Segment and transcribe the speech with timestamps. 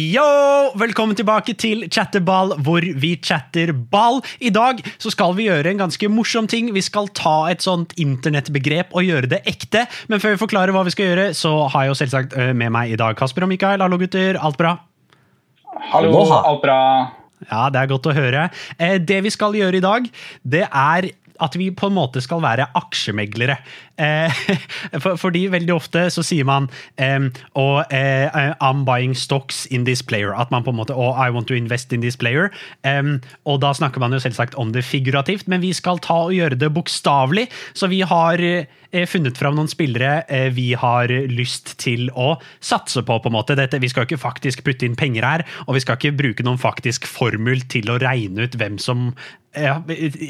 [0.00, 0.70] Yo!
[0.80, 4.20] Velkommen tilbake til Chatterball, hvor vi chatter ball.
[4.40, 6.70] I dag så skal vi gjøre en ganske morsom ting.
[6.72, 9.84] Vi skal ta et sånt internettbegrep og gjøre det ekte.
[10.08, 12.72] Men før vi forklarer hva vi skal gjøre, så har jeg jo selvsagt øh, med
[12.78, 13.82] meg i dag Kasper og Mikael.
[13.84, 14.40] Hallo, gutter.
[14.40, 14.76] Alt bra?
[15.90, 16.80] Hallo, alt bra?
[17.50, 18.46] Ja, det er godt å høre.
[18.78, 20.08] Eh, Det vi skal gjøre i dag,
[20.44, 21.10] det er
[21.40, 23.58] at vi på en måte skal være aksjemeglere.
[24.00, 24.42] Eh,
[25.02, 26.68] for, fordi veldig ofte så sier man
[27.00, 27.28] eh,
[27.58, 30.34] og, eh, I'm buying stocks in this player.
[30.34, 32.50] At man på en måte og I want to invest in this player.
[32.86, 36.36] Em, og da snakker man jo selvsagt om det figurativt, men vi skal ta og
[36.36, 37.48] gjøre det bokstavelig.
[37.74, 43.04] Så vi har eh, funnet fram noen spillere eh, vi har lyst til å satse
[43.06, 43.18] på.
[43.20, 43.58] på en måte.
[43.58, 46.60] Dette, vi skal ikke faktisk putte inn penger her, og vi skal ikke bruke noen
[46.60, 49.10] faktisk formel til å regne ut hvem som
[49.56, 49.80] ja,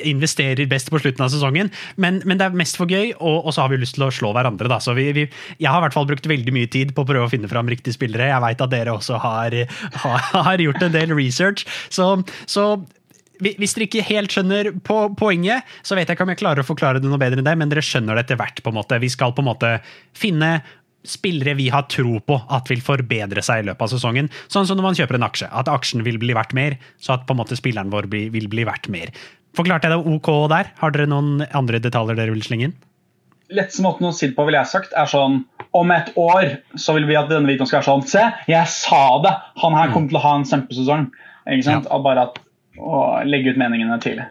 [0.08, 1.68] investerer best på slutten av sesongen,
[2.00, 4.12] men, men det er mest for gøy, og, og så har vi lyst til å
[4.14, 4.70] slå hverandre.
[4.72, 4.80] Da.
[4.80, 5.26] Så vi, vi,
[5.60, 7.68] jeg har i hvert fall brukt veldig mye tid på å prøve å finne fram
[7.70, 8.30] riktige spillere.
[8.32, 9.58] Jeg veit at dere også har,
[10.04, 11.66] har, har gjort en del research.
[11.92, 12.14] Så,
[12.48, 12.72] så
[13.40, 16.68] hvis dere ikke helt skjønner på poenget, så vet jeg ikke om jeg klarer å
[16.68, 18.60] forklare det noe bedre enn det, men dere skjønner det etter hvert.
[18.64, 19.00] på en måte.
[19.00, 19.78] Vi skal på en måte
[20.16, 20.60] finne
[21.06, 24.30] spillere vi har tro på at vil forbedre seg i løpet av sesongen.
[24.52, 25.48] Sånn som når man kjøper en aksje.
[25.48, 28.50] At aksjen vil bli verdt mer, så at på en måte spilleren vår bli, vil
[28.52, 29.12] bli verdt mer.
[29.56, 30.70] Forklarte jeg det OK der?
[30.78, 32.76] Har dere noen andre detaljer dere vil slenge inn?
[33.50, 35.40] Letteste måten å si det på, ville jeg sagt, er sånn
[35.74, 39.02] Om et år så vil vi at denne videoen skal være sånn Se, jeg sa
[39.24, 39.32] det!
[39.64, 41.08] Han her kommer til å ha en kjempesesong.
[41.50, 41.88] Ikke sant?
[41.90, 42.38] Og bare at,
[42.78, 44.28] å legge ut meningene tidlig.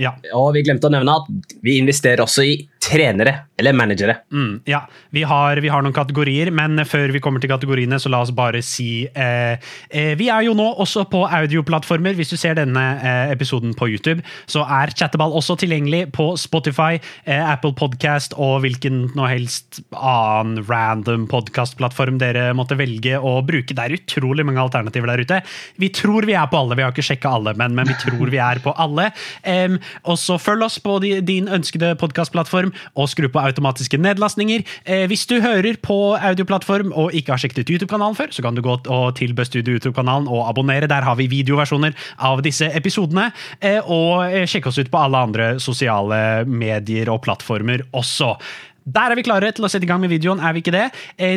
[0.00, 0.14] Ja.
[0.38, 4.16] Og vi glemte å nevne at vi investerer også i trenere eller managere.
[4.32, 8.08] Mm, ja, vi har, vi har noen kategorier, men før vi kommer til kategoriene, så
[8.12, 9.60] la oss bare si eh,
[9.92, 12.16] eh, Vi er jo nå også på audioplattformer.
[12.16, 16.96] Hvis du ser denne eh, episoden på YouTube, så er Chatterball også tilgjengelig på Spotify,
[17.26, 23.76] eh, Apple Podcast og hvilken nå helst annen random podkastplattform dere måtte velge å bruke.
[23.76, 25.42] Det er utrolig mange alternativer der ute.
[25.82, 28.32] Vi tror vi er på alle, vi har ikke sjekka alle, men, men vi tror
[28.32, 29.10] vi er på alle.
[29.44, 29.76] Em,
[30.08, 34.64] og så følg oss på din ønskede podkastplattform, og skru på automatiske nedlastninger.
[34.84, 38.58] Eh, hvis du hører på audioplattform og ikke har sjekket ut YouTube-kanalen før, så kan
[38.58, 40.90] du gå til til Bestudio YouTube-kanalen og abonnere.
[40.90, 43.30] Der har vi videoversjoner av disse episodene.
[43.60, 48.34] Eh, og eh, sjekk oss ut på alle andre sosiale medier og plattformer også.
[48.82, 50.88] Der er vi klare til å sette i gang med videoen, er vi ikke det?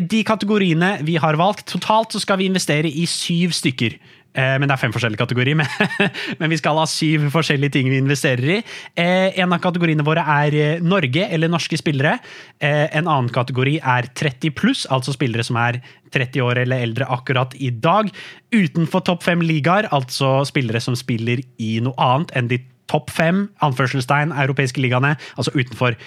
[0.09, 3.99] De kategoriene vi har valgt, totalt så skal vi investere i syv stykker.
[4.35, 5.69] Eh, Men det er fem forskjellige kategorier, men,
[6.39, 8.59] men vi skal ha syv forskjellige ting vi investerer i.
[8.99, 12.17] Eh, En av kategoriene våre er eh, Norge, eller norske spillere.
[12.59, 15.79] En annen kategori er 30 pluss, altså spillere som er
[16.15, 18.09] 30 år eller eldre akkurat i dag.
[18.53, 23.45] Utenfor topp fem ligaer, altså spillere som spiller i noe annet enn de topp fem
[23.65, 25.97] anførselstegn europeiske ligaene, altså utenfor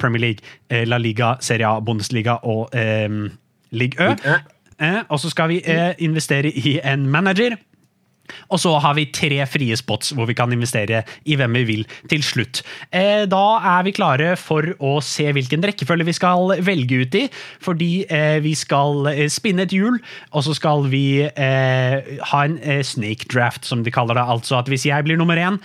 [0.00, 3.28] Premier League, La Liga, Serie A, Bundesliga og eh,
[3.74, 4.14] Ligue
[4.78, 4.92] Ø.
[5.10, 7.56] Og så skal vi eh, investere i en manager.
[8.52, 11.84] Og så har vi tre frie spots hvor vi kan investere i hvem vi vil
[12.10, 12.62] til slutt.
[12.92, 13.44] Eh, da
[13.76, 17.24] er vi klare for å se hvilken rekkefølge vi skal velge ut i.
[17.64, 19.98] Fordi eh, vi skal eh, spinne et hjul,
[20.32, 24.24] og så skal vi ha en snake draft, som de kaller det.
[24.34, 25.58] Altså at hvis jeg blir nummer én,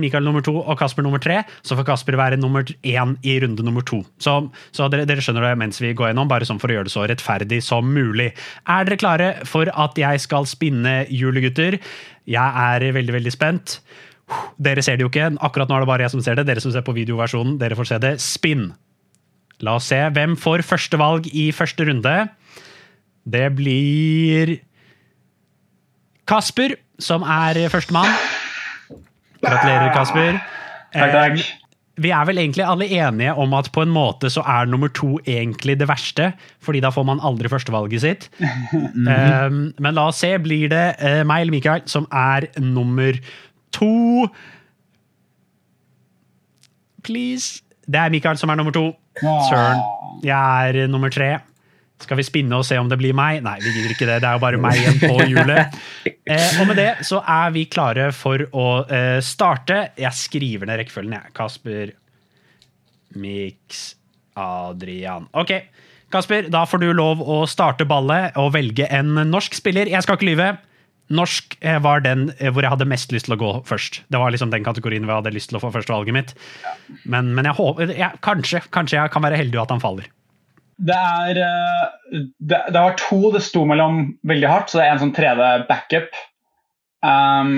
[0.00, 3.64] Mikael nummer to og Kasper nummer tre, så får Kasper være nummer én i runde
[3.66, 4.02] nummer to.
[4.22, 4.36] Så,
[4.74, 6.94] så dere, dere skjønner det mens vi går gjennom, bare sånn for å gjøre det
[6.94, 8.30] så rettferdig som mulig.
[8.70, 11.78] Er dere klare for at jeg skal spinne hjulet, gutter?
[12.30, 13.80] Jeg er veldig, veldig spent.
[14.62, 15.32] Dere ser det jo ikke.
[15.44, 16.46] Akkurat nå er det bare jeg som ser det.
[16.48, 18.12] Dere som ser på videoversjonen, dere får se det.
[18.22, 18.70] Spinn.
[19.62, 19.98] La oss se.
[20.14, 22.14] Hvem får førstevalg i første runde?
[23.22, 24.56] Det blir
[26.26, 28.10] Kasper, som er førstemann.
[29.42, 30.38] Gratulerer, Kasper.
[30.94, 31.61] Takk, takk.
[32.00, 35.18] Vi er vel egentlig alle enige om at på en måte så er nummer to
[35.28, 36.30] egentlig det verste,
[36.64, 38.28] fordi da får man aldri førstevalget sitt.
[38.40, 43.18] um, men la oss se, blir det uh, meg eller Mikael som er nummer
[43.76, 44.24] to?
[47.04, 47.60] Please.
[47.84, 48.88] Det er Mikael som er nummer to.
[49.20, 49.82] Søren.
[50.24, 51.34] Jeg er nummer tre.
[52.02, 53.40] Skal vi spinne og se om det blir meg?
[53.44, 54.20] Nei, vi gidder ikke det.
[54.24, 55.80] Det er jo bare meg igjen på hjulet.
[56.22, 59.80] Eh, og med det så er vi klare for å eh, starte.
[59.98, 61.32] Jeg skriver ned rekkefølgen, jeg.
[61.36, 61.94] Kasper,
[63.18, 63.82] Mix,
[64.38, 65.26] Adrian.
[65.36, 65.50] Ok,
[66.12, 69.90] Kasper, da får du lov å starte ballet og velge en norsk spiller.
[69.90, 70.52] Jeg skal ikke lyve.
[71.12, 74.02] Norsk eh, var den eh, hvor jeg hadde mest lyst til å gå først.
[74.12, 76.34] Det var liksom den kategorien hvor jeg hadde lyst til å få førstevalget mitt.
[77.04, 80.08] Men, men jeg håper, jeg, kanskje, kanskje jeg kan være heldig at han faller.
[80.82, 84.96] Det er eh, det, det var to det sto mellom veldig hardt, så det er
[84.96, 86.16] en sånn 3D-backup.
[87.02, 87.54] Um,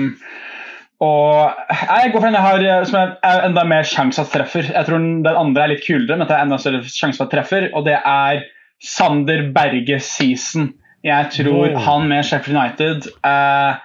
[1.03, 4.31] og jeg går for den jeg har eh, som er, er enda mer sjanse at
[4.33, 4.69] treffer.
[4.71, 7.27] Jeg tror den den andre er litt kulere, men det er enda større sjanse for
[7.27, 7.67] at treffer.
[7.75, 8.45] Og det er
[8.83, 10.73] Sander Berge Season
[11.05, 11.81] Jeg tror Wow.
[11.85, 13.83] han med Sheffield United eh,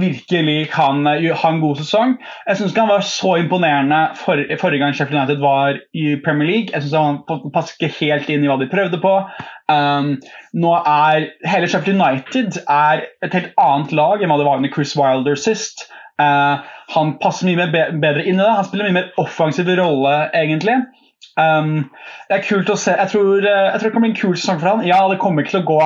[0.00, 2.14] virkelig kan eh, ha en god sesong.
[2.48, 6.70] Jeg syns han var så imponerende for, forrige gang Sheffield United var i Premier League.
[6.72, 9.14] Jeg synes Han passer ikke helt inn i hva de prøvde på.
[9.72, 10.14] Um,
[10.52, 14.72] nå er Hele Sheffield United er et helt annet lag enn hva det var under
[14.74, 15.86] Chris Wilder sist.
[16.20, 16.60] Uh,
[16.92, 18.56] han passer mye mer be bedre inn i det.
[18.58, 20.82] Han spiller mye mer offensiv rolle, egentlig.
[21.40, 21.88] Um,
[22.28, 22.92] det er kult å se.
[22.98, 24.84] Jeg tror, eh, jeg tror det kan bli en kul sesong for han.
[24.88, 25.80] Ja, det kommer ikke til å gå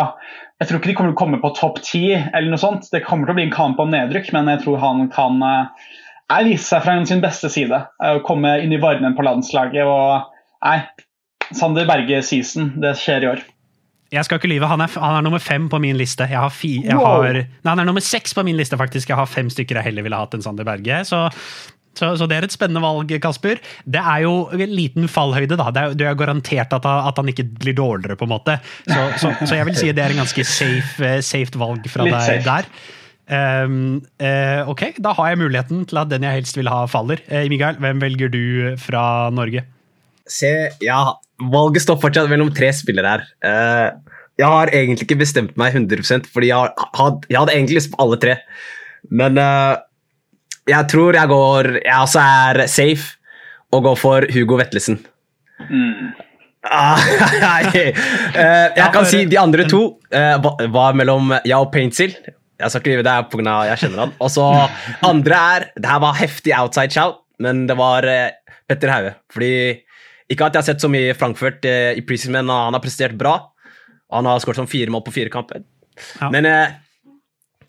[0.61, 2.87] Jeg tror ikke de kommer til å komme på topp ti, eller noe sånt.
[2.93, 5.43] Det kommer til å bli en kamp om nedrykk, men jeg tror han kan
[6.33, 7.83] jeg vise seg fra sin beste side.
[8.03, 10.33] eh, komme inn i varmen på landslaget og
[10.67, 10.81] Nei,
[11.55, 12.73] Sander Berge season.
[12.83, 13.43] Det skjer i år.
[14.11, 16.25] Jeg skal ikke lyve, han er, han er nummer fem på min liste.
[16.31, 17.23] Jeg har fi, jeg Wow.
[17.27, 19.11] har, nei, han er nummer seks på min liste, faktisk.
[19.13, 21.03] Jeg har fem stykker jeg heller ville hatt enn Sander Berge.
[21.05, 21.27] Så,
[21.97, 23.59] så, så det er et spennende valg, Kasper.
[23.89, 25.71] Det er jo en liten fallhøyde, da.
[25.73, 28.59] Det er, det er garantert at han, at han ikke blir dårligere, på en måte.
[28.85, 32.05] Så, så, så jeg vil si det er en ganske safe, eh, safe valg fra
[32.07, 32.47] Litt deg safe.
[32.47, 32.71] der.
[33.27, 33.79] Um,
[34.23, 37.19] uh, ok, da har jeg muligheten til at den jeg helst vil ha, faller.
[37.27, 38.43] Uh, Mikael, hvem velger du
[38.79, 39.03] fra
[39.35, 39.65] Norge?
[40.31, 40.53] Se,
[40.85, 41.01] ja,
[41.53, 43.25] valget står fortsatt mellom tre spillere her.
[43.43, 47.91] Uh, jeg har egentlig ikke bestemt meg 100% fordi jeg, had- jeg hadde egentlig lyst
[47.95, 48.35] på alle tre.
[49.09, 49.77] Men eh,
[50.67, 53.17] jeg tror jeg går Jeg også er safe
[53.75, 55.01] og går for Hugo Vetlesen.
[55.71, 56.15] Mm.
[56.67, 56.99] Ah.
[58.37, 59.81] Eh, jeg kan si de andre to
[60.13, 60.37] eh,
[60.73, 62.13] var mellom jeg og Paintsil.
[62.57, 63.55] Jeg skal ikke det er pga.
[63.71, 64.13] jeg kjenner han.
[64.21, 64.45] Og så
[65.05, 68.37] andre er Det her var heftig outside shout, men det var eh,
[68.69, 69.15] Petter Haue.
[69.33, 69.83] Fordi
[70.29, 73.39] Ikke at jeg har sett så mye Frankfurt i preseason, men han har prestert bra.
[74.13, 75.63] Han har skåret som fire mål på fire kamper.
[76.21, 76.31] Ja.
[76.35, 76.49] Men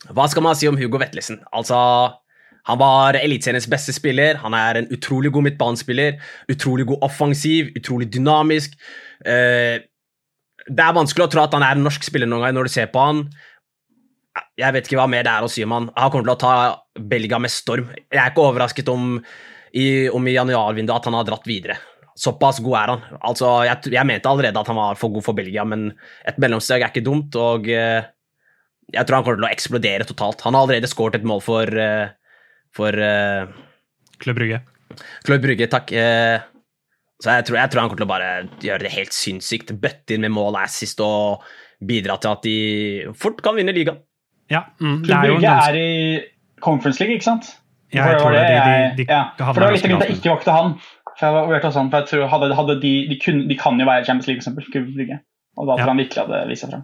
[0.10, 1.44] hva skal man si om Hugo Vetlesen?
[1.54, 1.78] Altså,
[2.68, 4.40] han var Eliteseriens beste spiller.
[4.44, 6.18] Han er en utrolig god midtbanespiller.
[6.52, 8.76] Utrolig god offensiv, utrolig dynamisk.
[9.24, 9.84] Eh,
[10.68, 12.74] det er vanskelig å tro at han er en norsk spiller noen gang når du
[12.74, 13.28] ser på han.
[14.60, 15.88] Jeg vet ikke hva mer det er å si om han.
[15.96, 16.56] Han kommer til å ta
[17.14, 17.88] Belgia med storm.
[18.12, 19.16] Jeg er ikke overrasket om
[19.72, 21.80] i, om i januarvinduet at han har dratt videre.
[22.18, 23.08] Såpass god er han.
[23.30, 25.92] Altså, jeg, jeg mente allerede at han var for god for Belgia, men
[26.28, 28.08] et mellomsteg er ikke dumt, og eh,
[28.94, 30.42] jeg tror han kommer til å eksplodere totalt.
[30.48, 32.10] Han har allerede skåret et mål for, eh,
[32.76, 33.48] for uh,
[34.22, 34.62] Klubb Brygge.
[35.28, 35.92] Klubb Brygge, takk.
[35.94, 36.40] Eh,
[37.22, 38.32] så jeg tror, jeg tror han kommer til å bare
[38.64, 39.74] gjøre det helt sinnssykt.
[39.82, 41.46] Bøtte inn med mål assist og
[41.86, 42.58] bidra til at de
[43.18, 44.00] fort kan vinne ligaen.
[44.50, 45.88] Ja, mm, er Brygge ganske er i
[46.64, 47.50] Conference League, ikke sant?
[47.94, 48.44] Ja, jeg tror det.
[48.48, 50.78] De, de, de, ja, For det var litt grunn til at jeg ikke valgte han.
[51.18, 53.80] For jeg var også han, for jeg tror hadde, hadde de, de, kunne, de kan
[53.82, 54.72] jo være Champions League, for eksempel.
[54.74, 55.20] Klubb Brygge.
[55.58, 55.92] Og da tror Ja.
[55.94, 56.84] han virkelig hadde vist seg fram.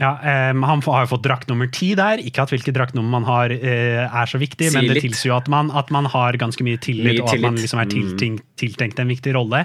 [0.00, 0.16] Ja,
[0.50, 2.18] um, Han har jo fått drakt nummer ti der.
[2.18, 5.36] Ikke at hvilket draktnummer man har uh, er så viktig, Si men det tilsier jo
[5.36, 7.94] at man, at man har ganske mye tillit, Mye og at man liksom er Mm.
[7.94, 9.64] tiltenkt, tiltenkt en viktig rolle.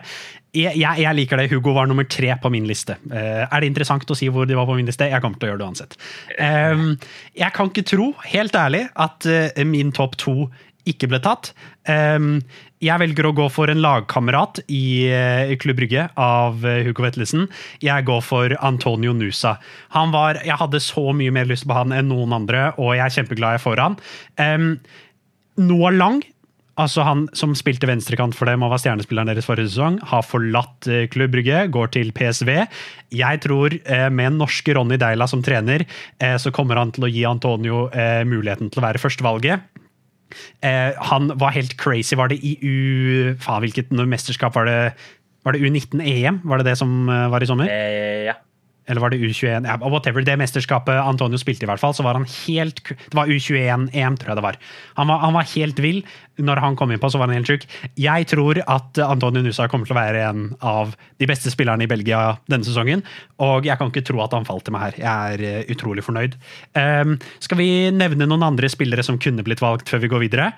[0.53, 1.49] Jeg, jeg, jeg liker det.
[1.51, 2.97] Hugo var nummer tre på min liste.
[3.09, 5.09] Uh, er det interessant å si hvor de var på min liste?
[5.09, 5.97] Jeg kommer til å gjøre det uansett.
[6.37, 6.97] Um,
[7.37, 10.49] jeg kan ikke tro, helt ærlig, at uh, min topp to
[10.89, 11.51] ikke ble tatt.
[11.89, 12.39] Em,
[12.83, 17.47] jeg velger å gå for en lagkamerat i uh, Klubb Brygge av eh, Hugo Vetlesen.
[17.83, 19.57] Jeg går for Antonio Nusa.
[19.95, 23.05] Han var, jeg hadde så mye mer lyst på han enn noen andre, og jeg
[23.05, 23.97] er kjempeglad jeg får han.
[24.39, 24.69] Um,
[25.59, 26.21] Noah Lang,
[26.79, 30.87] altså han som spilte venstrekant for dem og var stjernespilleren deres forrige sesong, har forlatt
[30.87, 32.53] eh, Klubb Brygge, går til PSV.
[33.15, 35.83] Jeg tror eh, med norske Ronny Deila som trener,
[36.23, 39.67] eh, så kommer han til å gi Antonio eh, muligheten til å være førstevalget.
[40.65, 42.17] Eh, han var helt crazy.
[42.19, 42.75] Var det i U...
[43.41, 44.79] Faen, hvilket mesterskap var det?
[45.45, 46.41] Var det U19-EM?
[46.43, 47.69] Var det det som eh, var i sommer?
[47.71, 48.37] Eh, ja.
[48.89, 49.67] Eller var det U21?
[49.69, 50.23] Ja, whatever.
[50.25, 54.31] Det mesterskapet Antonio spilte, i hvert fall, så var han helt Det var U21-EM, tror
[54.31, 54.57] jeg det var.
[54.97, 55.21] Han, var.
[55.21, 56.01] han var helt vill.
[56.39, 57.67] Når han kom inn på, så var han helt sjuk.
[57.99, 61.91] Jeg tror at Antonio Nusa kommer til å være en av de beste spillerne i
[61.91, 63.05] Belgia denne sesongen.
[63.45, 64.99] Og jeg kan ikke tro at han falt til meg her.
[65.03, 66.39] Jeg er eh, utrolig fornøyd.
[66.73, 70.51] Um, skal vi nevne noen andre spillere som kunne blitt valgt før vi går videre?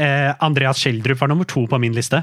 [0.00, 2.20] Uh, Andreas Schjelderup var nummer to på min liste.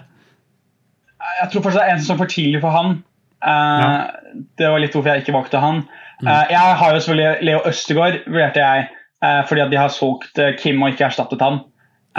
[1.40, 3.00] Jeg tror fortsatt det er en sesong for tidlig for han.
[3.44, 4.12] Eh, Ja.
[4.58, 5.84] Det var litt hvorfor jeg ikke valgte han.
[6.22, 6.28] Mm.
[6.28, 8.88] Eh, jeg har jo selvfølgelig Leo Østegård, vurderte jeg,
[9.24, 11.62] eh, fordi at de har solgt Kim og ikke erstattet han.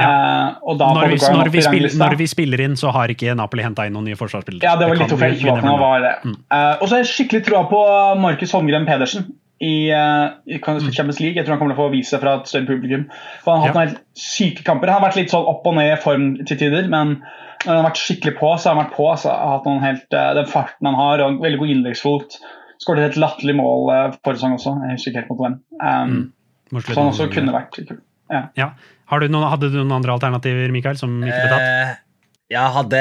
[0.01, 3.63] Og da Når vi, når, vi spiller, når vi spiller inn, så har ikke Napoli
[3.67, 4.65] henta inn noen nye forsvarsspillere.
[4.65, 5.75] Ja, det var litt hvorfor jeg ikke valgte.
[5.83, 6.13] Var det.
[6.25, 6.37] Mm.
[6.57, 7.81] Eh, og så har jeg skikkelig troa på
[8.23, 9.27] Markus Holmgren Pedersen
[9.61, 10.89] i, uh, i Mm.
[10.91, 11.37] Champions League.
[11.37, 13.05] Jeg tror han kommer til å få vise seg fra et større publikum.
[13.45, 13.85] For han har hatt Ja.
[13.93, 14.89] noen syke kamper.
[14.89, 17.23] Han har vært litt sånn opp og ned i form til tider, men
[17.65, 19.07] når han har vært skikkelig på, så har han vært på.
[19.21, 22.39] Så har hatt noen helt, eh, den farten han har, og veldig god innleggsfot.
[22.81, 24.77] Skåret et latterlig mål uh, forrige sesong også.
[24.87, 25.59] Jeg husker ikke helt mot hvem.
[25.85, 26.21] Um,
[26.71, 26.83] Mm.
[26.87, 27.89] Så han også kunne vært kul.
[28.31, 28.45] Ja.
[28.55, 28.69] Ja.
[29.11, 31.65] Har du noen, hadde du noen andre alternativer, Mikael, som ikke ble tatt?
[31.67, 31.95] Eh,
[32.55, 33.01] jeg hadde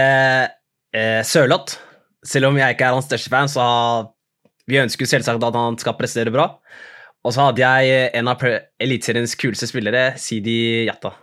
[0.97, 1.77] eh, Sørloth.
[2.25, 3.63] Selv om jeg ikke er hans største fan, så
[4.69, 6.49] vi ønsker selvsagt at han skal prestere bra.
[7.21, 8.41] Og så hadde jeg en av
[8.81, 11.13] Eliteseriens kuleste spillere, Sidi Jatta.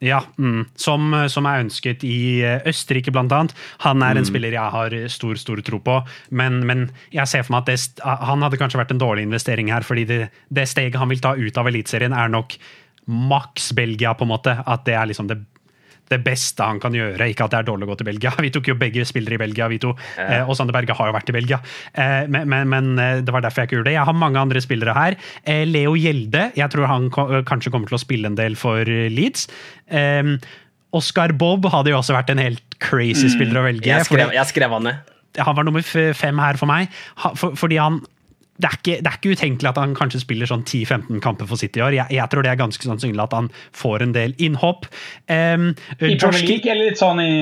[0.00, 3.52] Ja, mm, som, som er ønsket i eh, Østerrike, blant annet.
[3.84, 5.98] Han er en spiller jeg har stor stor tro på,
[6.32, 9.68] men, men jeg ser for meg at det, han hadde kanskje vært en dårlig investering
[9.72, 12.56] her, fordi det, det steget han vil ta ut av Eliteserien, er nok
[13.10, 14.56] maks Belgia, på en måte.
[14.64, 15.42] At det er liksom det,
[16.10, 17.28] det beste han kan gjøre.
[17.30, 18.32] Ikke at det er dårlig å gå til Belgia.
[18.44, 19.92] Vi tok jo begge spillere i Belgia, vi to.
[20.18, 21.60] Eh, og Sander Berge har jo vært i Belgia.
[21.94, 23.98] Eh, men, men, men eh, det var derfor jeg ikke gjorde det.
[23.98, 25.18] Jeg har mange andre spillere her.
[25.70, 27.08] Leo Gjelde, jeg tror han
[27.46, 29.46] kanskje kommer til å spille en del for Leeds.
[30.96, 33.90] Oscar Bob hadde jo også vært en helt crazy spiller å velge.
[33.90, 35.12] Jeg skrev, jeg skrev han ned.
[35.38, 36.90] han var nummer fem her for meg,
[37.38, 38.00] fordi han
[38.60, 41.60] det er, ikke, det er ikke utenkelig at han kanskje spiller sånn 10-15 kamper for
[41.60, 41.96] City i år.
[41.96, 44.88] Jeg, jeg tror det er ganske sannsynlig at han får en del innhopp.
[45.30, 47.32] Um, I Premier League, eller litt sånn i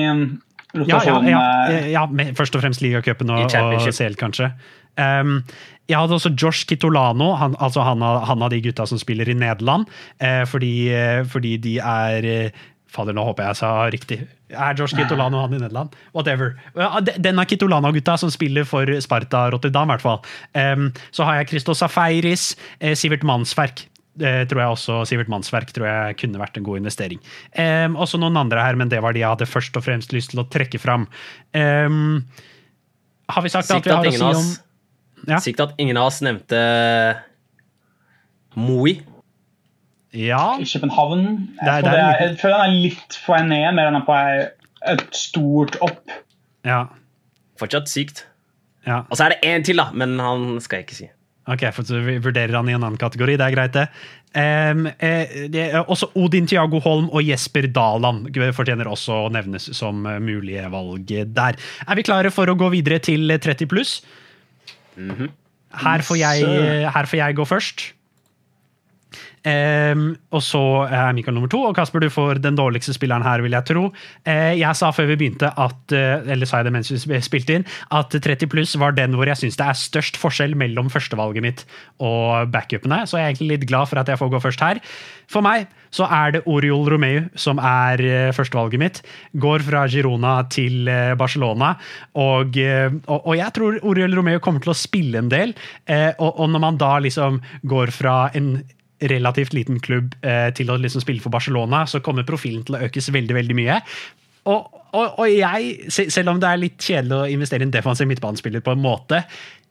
[0.77, 1.27] rotasjonen?
[1.31, 3.89] ja, ja, ja, eh, ja men først og fremst ligacupen og, og.
[3.91, 4.51] CL, kanskje.
[4.99, 5.41] Um,
[5.89, 9.37] jeg hadde også Josh Kitolano, han, altså han, han av de gutta som spiller i
[9.37, 9.89] Nederland.
[10.21, 14.19] uh, fordi, uh, fordi de er uh, Fader, nå håper jeg jeg sa riktig.
[14.49, 15.93] Er Josh Kitolano han i Nederland?
[16.13, 16.55] Whatever.
[16.75, 20.23] Denne de- Den av Kitolano-gutta som spiller for Sparta Rotterdam, i hvert fall.
[20.55, 23.85] Um, så har jeg Christos Safeiris, eh, Sivert Mannsverk.
[24.17, 27.19] Det tror jeg også Sivert Mannsverk tror jeg kunne vært en god investering.
[27.55, 30.31] Um, også noen andre her, men det var de jeg hadde først og fremst lyst
[30.33, 31.05] til å trekke fram.
[31.53, 32.25] Um,
[33.29, 34.57] har vi sagt at vi har å si om
[35.27, 35.37] Ja.
[35.37, 37.19] Sikt at ingen av oss nevnte
[38.55, 39.01] Moi.
[40.13, 41.19] Ja, I København.
[41.21, 43.73] Jeg, Det er- det er det er, jeg føler han er litt på vei ned,
[43.75, 44.49] mer enn på
[44.93, 46.09] et stort opp.
[46.65, 46.85] ja,
[47.59, 48.23] Fortsatt sykt.
[48.87, 49.01] ja.
[49.11, 51.09] Og så er det én til, da, men han skal jeg ikke si.
[51.49, 53.87] Ok, for så vi vurderer han i en annen kategori, det er greit det.
[54.35, 59.65] Um, eh, det er også Odin Tiago Holm og Jesper Daland fortjener også å nevnes
[59.75, 61.55] som eh, mulige valg der.
[61.87, 64.01] Er vi klare for å gå videre til 30 pluss?
[64.97, 67.91] her, får jeg- her får jeg gå først.
[69.49, 70.01] Um,
[70.35, 73.55] og så er Mikael nummer to, og Kasper, du får den dårligste spilleren her, vil
[73.55, 73.85] jeg tro.
[74.27, 77.57] Uh, jeg sa før vi begynte, at, uh, eller sa jeg det mens vi spilte
[77.57, 81.45] inn, at 30 pluss var den hvor jeg syns det er størst forskjell mellom førstevalget
[81.45, 81.65] mitt
[82.03, 84.81] og backupene, så jeg er egentlig litt glad for at jeg får gå først her.
[85.29, 89.03] For meg så er det Oriol Romeu som er uh, førstevalget mitt.
[89.39, 90.89] Går fra Girona til
[91.19, 91.73] Barcelona,
[92.19, 95.53] og, og, og jeg tror Oriol Romeu kommer til å spille en del,
[96.19, 97.39] og, og når man da liksom
[97.69, 98.59] går fra en
[99.01, 102.81] relativt liten klubb eh, til å liksom spille for Barcelona, så kommer profilen til å
[102.89, 103.79] økes veldig veldig mye.
[104.49, 108.09] Og, og, og jeg, selv om det er litt kjedelig å investere i en defensiv
[108.09, 109.21] midtbanespiller på en måte,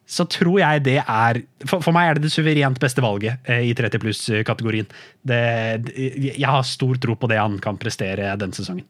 [0.08, 3.66] så tror jeg det er For, for meg er det det suverent beste valget eh,
[3.68, 4.88] i 30 pluss-kategorien.
[5.28, 8.87] Jeg har stor tro på det han kan prestere den sesongen.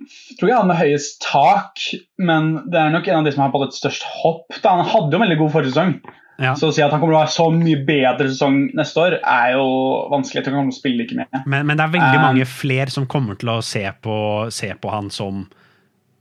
[0.00, 1.82] Jeg tror ikke han har høyest tak,
[2.22, 4.46] men det er nok en av de som har på et størst hopp.
[4.62, 4.78] Da.
[4.78, 5.92] Han hadde jo en veldig god forrige sesong,
[6.40, 6.54] Ja.
[6.56, 9.18] så å si at han kommer til å ha så mye bedre sesong neste år,
[9.20, 9.64] er jo
[10.12, 10.40] vanskelig.
[10.40, 11.44] Jeg tror han kommer til å spille like mye.
[11.46, 14.14] Men, men det er veldig Um, mange flere som kommer til å se på,
[14.54, 15.42] se på han som,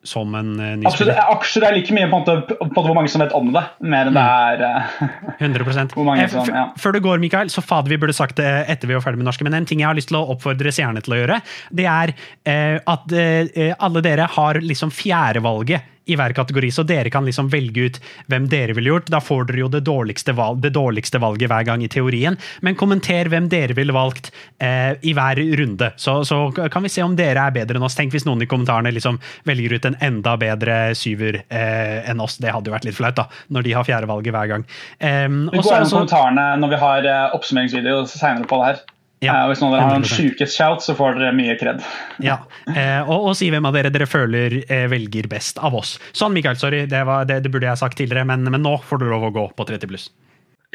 [0.04, 1.32] som en eh, ny Absolutt, spiller.
[1.36, 4.08] aksjer er like mye på måte, på måte hvor mange som vet om det, mer
[4.12, 6.66] enn det er uh, 100 Eh, som- ja.
[6.80, 9.28] Før du går, Mikael, så fader vi burde sagt det etter vi var ferdig med
[9.32, 11.40] norske, men en ting jeg har lyst til å oppfordre seerne til å gjøre,
[11.76, 17.12] det er uh, at eh, alle dere har liksom fjerdevalget i hver kategori, så dere
[17.14, 18.00] kan liksom velge ut
[18.32, 19.10] hvem dere ville gjort.
[19.14, 22.78] Da får dere jo det dårligste, valg, det dårligste valget hver gang i teorien, men
[22.80, 24.32] kommenter hvem dere ville valgt
[24.64, 25.92] eh, i hver runde.
[26.00, 27.98] Så, så kan vi se om dere er bedre enn oss.
[28.00, 32.38] Tenk hvis noen i kommentarene liksom velger ut en enda bedre syver eh, enn oss.
[32.42, 34.68] Det hadde jo vært litt flaut, da, når de har fjerdevalget hver gang.
[35.00, 38.82] Eh, Vi går gjennom så- kommentarene når vi har eh, oppsummeringsvideo senere på det her.
[39.24, 41.84] Ja, Eh, hvis noen av dere har en sjukest-shout, så får dere mye kred.
[42.30, 42.38] Ja,
[42.72, 45.98] eh, og, og si hvem av dere dere føler eh, velger best av oss.
[46.16, 49.02] Sånn, Mikael, sorry, det, var, det, det burde jeg sagt tidligere, men, men nå får
[49.02, 50.10] du lov å gå på 30 pluss.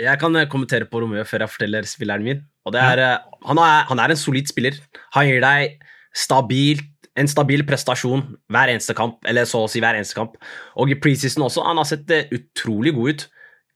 [0.00, 2.42] Jeg kan eh, kommentere på Romeo før jeg forteller spilleren min.
[2.66, 3.14] Og det er, ja.
[3.46, 4.80] han, er, han er en solid spiller.
[5.16, 5.78] Han gir deg
[6.14, 10.34] stabilt, en stabil prestasjon hver eneste kamp, eller så å si hver eneste kamp.
[10.82, 11.62] Og i preseason også.
[11.62, 13.26] Han har sett eh, utrolig god ut.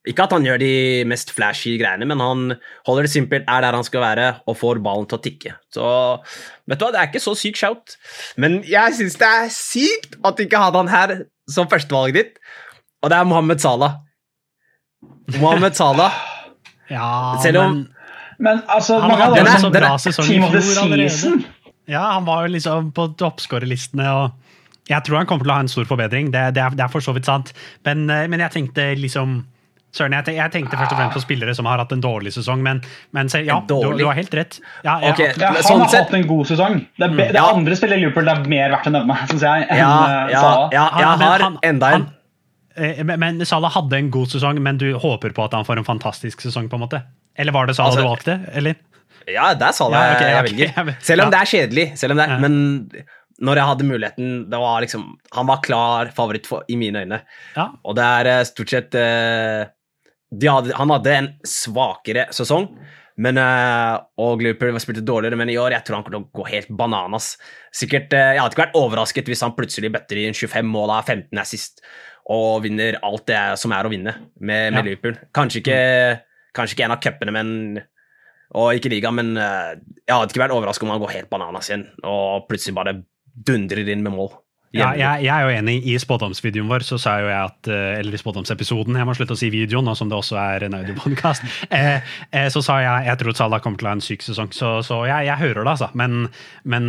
[0.07, 0.69] Ikke at han gjør de
[1.11, 2.43] mest flashy greiene, men han
[2.87, 5.55] holder det simpelt, er der han skal være, og får ballen til å tikke.
[5.75, 5.85] Så
[6.71, 7.97] vet du hva, det er ikke så syk shout.
[8.40, 11.14] Men jeg syns det er sykt at du ikke hadde han her
[11.50, 12.38] som førstevalget ditt,
[13.02, 13.99] og det er Mohammed Salah.
[15.40, 16.12] Mohammed Salah.
[16.88, 17.88] Ja, Selv om- men
[18.40, 21.45] Men altså, han hadde en er- så bra sesong i fjor allerede.
[21.90, 24.31] Ja, han var jo liksom på toppskårerlistene, og
[24.88, 26.31] jeg tror han kommer til å ha en stor forbedring.
[26.33, 27.52] Det, det, er, det er for så vidt sant,
[27.85, 29.43] men, eh, men jeg tenkte liksom
[29.95, 32.61] Søren, jeg, jeg tenkte først og fremst på spillere som har hatt en dårlig sesong,
[32.62, 32.83] men,
[33.16, 34.59] men se, ja, du, du har helt rett.
[34.85, 36.76] Ja, jeg, okay, Ja, han Sånn har sett- hatt en god sesong.
[36.99, 37.47] Det er, be, det er Ja.
[37.57, 39.66] andre spillere i Liverpool det er mer verdt å nevne, Synes jeg.
[39.71, 42.00] enn Ja, eh, ja, ja, Han- jeg men har han- enda en.
[42.02, 42.14] han-
[42.78, 45.78] Eh, Men men Salah hadde en god sesong, men du håper på at han får
[45.78, 47.00] en fantastisk sesong, på en måte?
[47.35, 48.54] Eller var det Salah Altså- du valgte?
[48.54, 48.76] Eller?
[49.26, 50.97] Ja, det er Salah Ja, okay, jeg velger.
[51.09, 51.30] Selv om ja.
[51.30, 51.87] det er kjedelig.
[51.99, 52.38] Selv om det er, Ja.
[52.38, 52.90] Men
[53.40, 57.21] når jeg hadde muligheten det var liksom, Han var klar favoritt for, i mine øyne.
[57.57, 57.66] Ja.
[57.85, 59.66] Og det er eh, stort sett de
[60.32, 62.68] hadde, Han hadde en svakere sesong,
[63.18, 66.38] men, eh, og Liverpool spilte dårligere, men i år jeg tror han kommer til å
[66.38, 67.37] gå helt bananas.
[67.75, 71.04] Sikkert, eh, Jeg hadde ikke vært overrasket hvis han plutselig bøtter inn 25 mål av
[71.06, 71.82] 15 assist
[72.30, 74.82] og vinner alt det som er å vinne med, med Ja.
[74.82, 75.16] Liverpool.
[75.35, 76.20] Kanskje ikke,
[76.54, 77.82] kanskje ikke en av cupene, men
[78.54, 79.75] og ikke liga, men eh,
[80.06, 82.94] jeg hadde ikke vært overrasket om han går helt bananas igjen og plutselig bare
[83.44, 84.30] dundrer inn med mål.
[84.76, 85.75] Ja, jeg, jeg er jo enig.
[85.88, 89.32] I spådomsvideoen vår så sa jo jeg at eh, Eller i spådomsepisoden, jeg må slutte
[89.32, 91.46] å si videoen nå som det også er en audiopodkast.
[91.78, 92.00] Eh,
[92.32, 94.78] eh, så sa jeg jeg tror Salah kommer til å ha en syk sesong, så,
[94.84, 95.88] så jeg, jeg hører det, altså.
[95.98, 96.28] Men,
[96.68, 96.87] men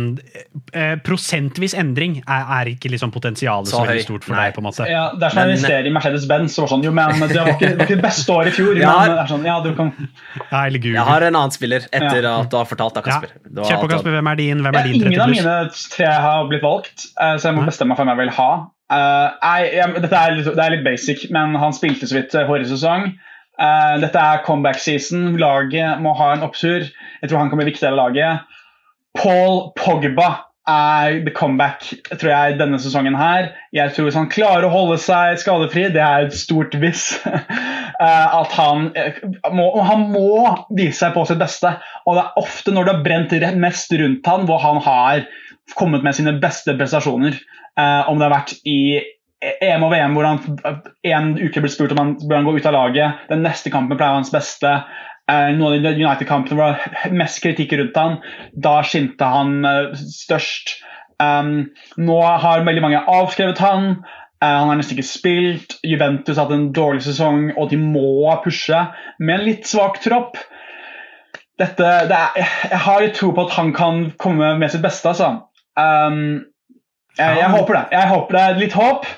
[0.72, 4.46] eh, prosentvis endring er, er ikke liksom potensialet så, Så veldig stort for Nei.
[4.48, 4.86] deg, på en måte.
[4.90, 6.56] Ja, det er sånn å Men- investere i Mercedes-Benz.
[6.56, 8.76] så var Sånn, jo, men det var ikke det beste året i fjor.
[8.78, 9.90] Men det er sånn, ja, du kan...
[10.50, 10.62] Ja.
[10.70, 12.36] Jeg har en annen spiller etter Ja.
[12.44, 13.32] at du har fortalt da, Kasper.
[13.48, 13.64] Ja.
[13.66, 14.14] Kjør på, Kasper.
[14.18, 15.56] Hvem er din, hvem Ja, er din 30 ingen av mine
[15.96, 17.66] tre har blitt valgt, eh, så jeg må.
[17.70, 18.50] Bestemme hvem jeg vil ha.
[18.90, 22.46] Uh, jeg, jeg, dette er det er litt basic, men han spilte så vidt eh,
[22.48, 23.12] forrige sesong.
[23.60, 25.36] Uh, dette er comeback season.
[25.40, 26.88] Laget må ha en opptur.
[27.20, 28.46] Jeg tror han kan bli viktig av laget.
[29.18, 30.30] Paul Pogba
[30.70, 31.82] er the comeback
[32.20, 33.50] tror jeg, denne sesongen her.
[33.72, 37.04] Jeg tror Hvis han klarer å holde seg skadefri, det er et stort hvis.
[38.04, 39.20] eh, at han eh,
[39.54, 40.32] må, han må
[40.76, 41.74] vise seg på sitt beste.
[42.06, 45.24] Og det er ofte når det har brent mest rundt han, hvor han har
[45.78, 47.38] kommet med sine beste prestasjoner.
[47.78, 48.80] Eh, om det har vært i
[49.40, 50.40] EM og VM hvor han
[51.08, 53.24] en uke ble spurt om han bør han gå ut av laget.
[53.30, 54.74] Den neste kampen pleier hans beste.
[55.30, 58.18] Eh, noen av de United-kampene hvor var mest kritikk rundt han,
[58.52, 60.78] da skinte han eh, størst.
[61.20, 61.68] Um,
[62.00, 63.90] nå har veldig mange avskrevet han.
[64.40, 65.76] Eh, han har nesten ikke spilt.
[65.86, 68.86] Juventus har hatt en dårlig sesong, og de må pushe
[69.20, 70.40] med en litt svak tropp.
[71.60, 75.12] Dette, det er, jeg har litt tro på at han kan komme med sitt beste,
[75.12, 75.49] altså.
[75.80, 76.20] Um,
[77.18, 77.84] jeg, jeg håper det.
[77.92, 79.08] Jeg håper det er litt håp.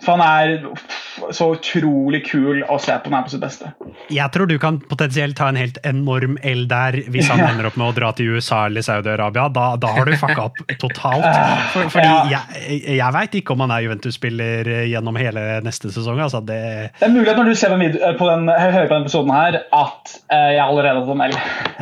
[0.00, 3.70] For han er så utrolig kul å se på når han er på sitt beste.
[4.10, 7.76] Jeg tror du kan potensielt ta en helt enorm L der hvis han ender opp
[7.80, 9.48] med å dra til USA eller Saudi-Arabia.
[9.52, 11.26] Da, da har du fucka opp totalt.
[11.74, 12.40] For, fordi Ja.
[12.56, 16.22] jeg, jeg veit ikke om han er Juventus-spiller gjennom hele neste sesong.
[16.24, 16.60] Altså det,
[16.98, 19.34] Det er mulig at når du ser på, eh, på den, hører på denne episoden
[19.36, 21.38] her, at eh, jeg allerede har fått en L.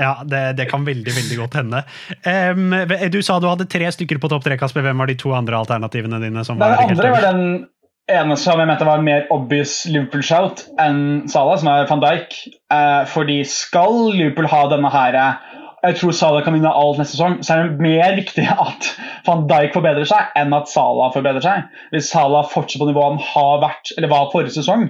[0.08, 1.84] ja, det, det kan veldig veldig godt hende.
[2.26, 2.74] Um,
[3.14, 4.82] du sa du hadde tre stykker på topp tre, Kasper.
[4.86, 6.44] Hvem var de to andre alternativene dine?
[6.44, 7.68] som Den var helt andre var den
[8.08, 12.34] ene som jeg mente var en mer obvious Liverpool-shout enn Salah, som er van Dijk.
[12.72, 17.16] Eh, fordi skal Liverpool ha denne her eh, Jeg tror Salah kan vinne alt neste
[17.16, 17.38] sesong.
[17.44, 18.90] Så er det mer viktig at
[19.28, 21.80] van Dijk forbedrer seg, enn at Salah forbedrer seg.
[21.94, 24.88] Hvis Salah fortsetter på nivået han har vært, eller var forrige sesong,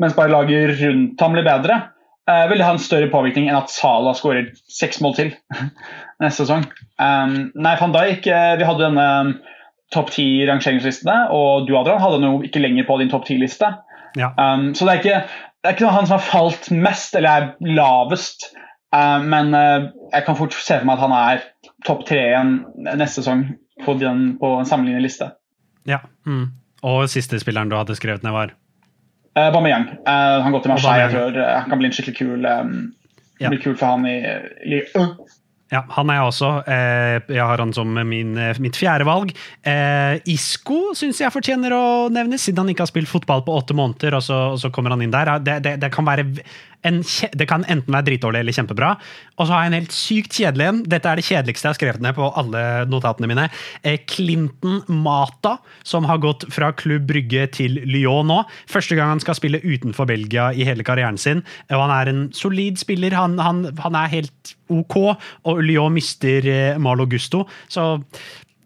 [0.00, 1.82] mens bare laget rundt ham blir bedre,
[2.30, 5.34] eh, vil det ha en større påvirkning enn at Salah skårer seks mål til
[6.22, 6.68] neste sesong.
[7.00, 9.08] Um, nei, van Dijk eh, Vi hadde denne
[9.94, 13.72] topp ti-rangeringslistene, og du Adrian, hadde noe ikke lenger på din topp ti-liste.
[14.18, 14.32] Ja.
[14.38, 17.74] Um, så det er, ikke, det er ikke han som har falt mest, eller er
[17.78, 18.50] lavest.
[18.94, 21.44] uh, men uh, jeg kan fort se for meg at han er
[21.86, 22.54] topp tre igjen
[22.86, 23.44] neste sesong
[23.84, 25.30] på, den, på en sammenlignet liste.
[25.88, 26.02] Ja.
[26.26, 26.52] Mm.
[26.86, 28.54] Og siste spilleren du hadde skrevet ned, var?
[29.38, 29.86] Uh, Bamiyang.
[30.06, 31.04] Uh, han går til Marseille.
[31.06, 32.74] Jeg tror uh, han kan bli en skikkelig kul um,
[33.40, 33.48] Ja.
[33.48, 34.18] blir kul for han i,
[34.68, 35.14] i uh.
[35.70, 36.50] Ja, han er jeg også.
[36.66, 39.30] Eh, jeg har han som min, eh, mitt fjerde valg.
[40.26, 43.74] Isko Isco syns jeg fortjener å nevnes, siden han ikke har spilt fotball på åtte
[43.74, 44.14] måneder.
[44.14, 45.38] og så, og så kommer han inn der.
[45.42, 46.26] Det, det, det, kan være
[46.82, 48.94] det kan enten være dritdårlig eller kjempebra.
[49.36, 50.80] Og så har jeg en helt sykt kjedelig en.
[50.88, 53.46] Dette er det kjedeligste jeg har skrevet ned på alle notatene mine.
[53.82, 58.42] Eh, Clinton Mata, som har gått fra Klubb Brygge til Lyon nå.
[58.70, 61.44] Første gang han skal spille utenfor Belgia i hele karrieren sin.
[61.70, 63.16] Og han er en solid spiller.
[63.16, 64.96] Han, han, han er helt ok,
[65.50, 67.44] og Lyon mister eh, Malo Gusto.
[67.68, 67.90] Så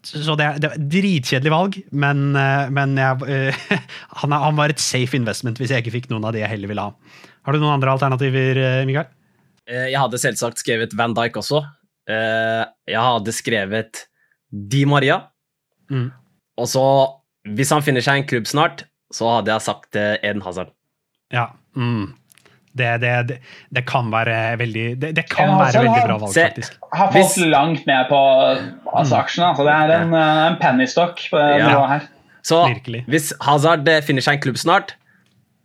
[0.05, 3.77] så det er, det er dritkjedelig valg, men, eh, men jeg, uh,
[4.21, 6.51] han, er, han var et safe investment hvis jeg ikke fikk noen av de jeg
[6.51, 7.23] heller ville ha.
[7.45, 9.07] Har du noen andre alternativer, eh, Mikael?
[9.67, 11.63] Eh, Jeg hadde selvsagt skrevet Van Dijk også.
[12.09, 14.05] Eh, Jeg hadde skrevet
[14.51, 15.21] Di Maria.
[15.91, 16.11] Mm.
[16.57, 16.83] Og så,
[17.47, 20.71] hvis han finner seg en klubb snart, så hadde jeg sagt Eden Hazard.
[21.33, 21.47] Ja.
[21.75, 22.13] Mm.
[22.75, 23.35] Det, det, det,
[23.71, 26.73] det kan være veldig Det, det kan Ja, være veldig har- bra valg, Se- faktisk.
[26.93, 28.19] Har fått Hvis- langt ned på
[28.91, 29.47] altså, aksjene.
[29.53, 30.47] Altså, det er en, ja.
[30.49, 31.87] en pennystock på det Ja.
[31.87, 32.01] her.
[32.43, 33.05] Så Virkelig.
[33.07, 34.93] hvis Hazard finner seg en klubb snart,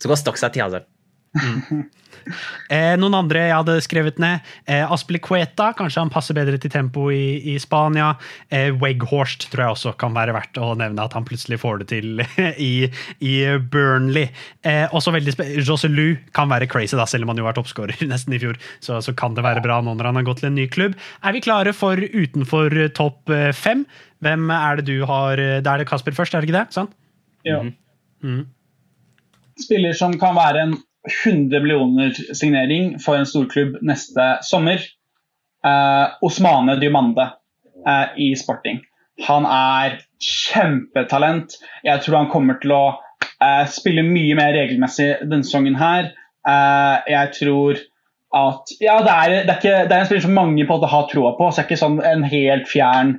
[0.00, 0.86] så går Stockset til Hazard.
[2.70, 4.46] Eh, noen andre jeg hadde skrevet ned.
[4.68, 8.12] Eh, Aspilicueta, kanskje han passer bedre til tempo i, i Spania.
[8.52, 11.88] Eh, Weghorst tror jeg også kan være verdt å nevne at han plutselig får det
[11.92, 12.24] til
[12.70, 12.90] i,
[13.24, 13.34] i
[13.72, 14.28] Burnley.
[14.66, 18.36] Eh, også veldig Joselu kan være crazy, da, selv om han jo var toppskårer nesten
[18.36, 18.58] i fjor.
[18.82, 20.98] Så, så kan det være bra nå når han har gått til en ny klubb.
[21.22, 23.86] Er vi klare for utenfor eh, topp eh, fem?
[24.20, 26.76] Hvem er det du har eh, Da er det Kasper først, er det ikke det?
[26.76, 26.94] Sant?
[27.48, 27.62] Ja.
[28.20, 28.44] Mm.
[29.60, 34.82] Spiller som kan være en 100 millioner signering for en storklubb neste sommer.
[35.66, 37.30] Eh, Osmane Diomande
[37.86, 38.82] eh, i Sporting.
[39.26, 41.56] Han er kjempetalent.
[41.84, 42.84] Jeg tror han kommer til å
[43.40, 46.12] eh, spille mye mer regelmessig denne sesongen her.
[46.48, 47.80] Eh, jeg tror
[48.30, 51.08] at Ja, det er, det, er ikke, det er en spiller som mange på har
[51.10, 53.16] troa på, så det er ikke sånn en helt fjern,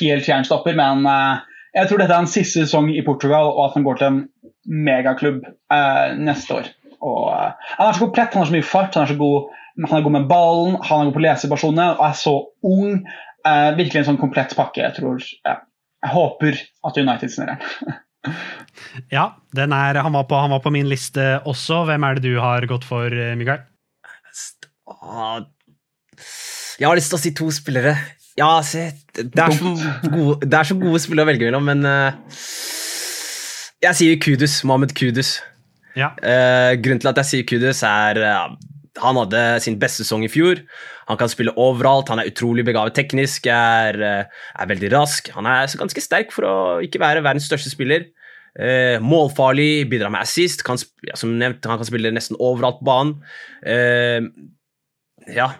[0.00, 1.46] helt fjern stopper, men eh,
[1.78, 4.20] jeg tror dette er en siste sesong i Portugal, og at han går til en
[4.68, 6.68] megaklubb eh, neste år.
[7.04, 9.54] Og, uh, han er så komplett, han har så mye fart, han er, så god,
[9.84, 12.34] han er god med ballen, han er god på lesepersoner og er så
[12.66, 13.00] ung.
[13.46, 14.82] Uh, virkelig en sånn komplett pakke.
[14.82, 15.56] Jeg tror, ja.
[16.04, 17.58] jeg håper at United snurrer.
[19.14, 21.84] Ja, den er, han, var på, han var på min liste også.
[21.88, 23.62] Hvem er det du har gått for, eh, Mikael?
[26.82, 27.94] Jeg har lyst til å si to spillere.
[28.36, 29.70] Ja, se, det er så
[30.10, 31.86] gode, det er så gode spillere å velge mellom, men
[33.86, 34.58] Jeg sier Kudus.
[34.66, 35.38] Mohammed Kudus.
[35.98, 36.12] Ja.
[36.22, 38.56] Uh, grunnen til at jeg sier Kudus, er uh,
[39.02, 40.60] han hadde sin beste sesong i fjor.
[41.08, 44.24] Han kan spille overalt, han er utrolig begavet teknisk, er, eh,
[44.58, 45.30] er veldig rask.
[45.36, 48.08] Han er så ganske sterk for å ikke være verdens største spiller.
[48.58, 52.80] Eh, målfarlig, bidrar med assist, kan, sp- ja, som nevnt, han kan spille nesten overalt
[52.82, 53.14] på banen.
[53.62, 54.26] Eh,
[55.36, 55.52] ja,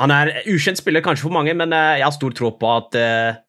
[0.00, 2.98] han er ukjent spiller kanskje for mange, men jeg har stor tro på at,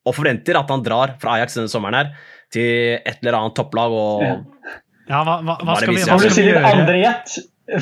[0.06, 2.14] og forventer at han drar fra Ajax denne sommeren her
[2.52, 3.92] til et eller annet topplag.
[3.94, 4.38] og Ja.
[5.10, 6.70] Ja, hva, hva, hva skal vi, hva skal vi gjøre?
[6.70, 7.36] andre gjett,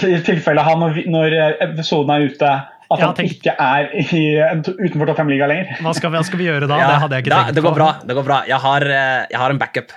[0.07, 1.35] i tilfelle han, når
[1.67, 2.51] episoden er ute,
[2.87, 4.21] at Ja, han tenk- ikke er i,
[4.63, 5.73] utenfor topp fem-liga lenger?
[5.83, 6.77] Hva skal, vi, hva skal vi gjøre da?
[6.79, 7.79] Ja, det hadde jeg ikke da, tenkt det går på.
[7.81, 7.89] bra.
[8.07, 8.37] det går bra.
[8.47, 9.91] Jeg har, eh, jeg har en backup.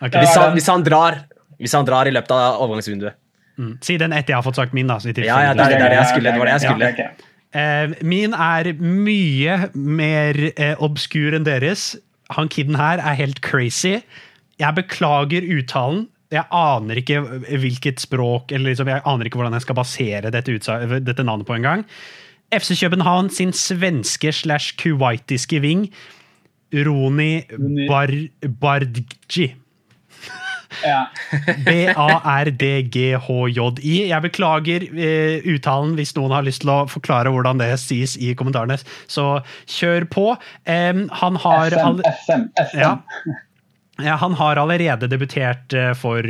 [0.00, 0.18] Okay.
[0.20, 1.20] Hvis han, hvis han, drar,
[1.58, 3.16] hvis han drar i løpet av overgangsvinduet.
[3.56, 3.76] Mm.
[3.86, 4.98] Si den etter jeg har fått sagt min, da.
[4.98, 6.32] i Ja, ja, det det, det det jeg skulle.
[6.34, 6.84] Det var det jeg skulle.
[6.84, 7.30] Ja, okay.
[7.54, 11.94] Eh, min er mye mer eh, obskur enn deres.
[12.34, 14.00] Han kiden her er helt crazy.
[14.58, 16.08] Jeg beklager uttalen.
[16.32, 17.20] Jeg aner ikke
[17.60, 20.56] hvilket språk eller liksom, Jeg aner ikke hvordan jeg skal basere dette,
[21.04, 21.84] dette navnet på engang.
[22.54, 25.88] FC København sin svenske slash kuwaitiske ving,
[26.74, 27.42] Roni.
[27.88, 28.10] Bar
[28.60, 29.54] Bardji.
[30.84, 31.04] Ja.
[32.74, 33.94] B-a-r-d-g-h-j-i.
[34.10, 38.32] Jeg beklager eh, uttalen hvis noen har lyst til å forklare hvordan det sies i
[38.38, 38.76] kommentarene.
[39.10, 39.24] Så
[39.70, 40.26] kjør på.
[40.66, 42.80] Em, han har FM, all- FM, FM.
[42.82, 42.92] ja.
[44.02, 46.26] Han har allerede debutert eh, for,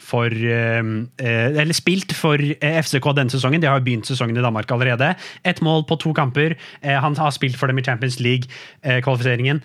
[0.00, 0.80] for eh,
[1.20, 3.60] eh, Eller spilt for FCK denne sesongen.
[3.60, 5.14] De har begynt sesongen i Danmark allerede.
[5.44, 6.56] Ett mål på to kamper.
[6.82, 9.60] Han har spilt for dem i Champions League-kvalifiseringen.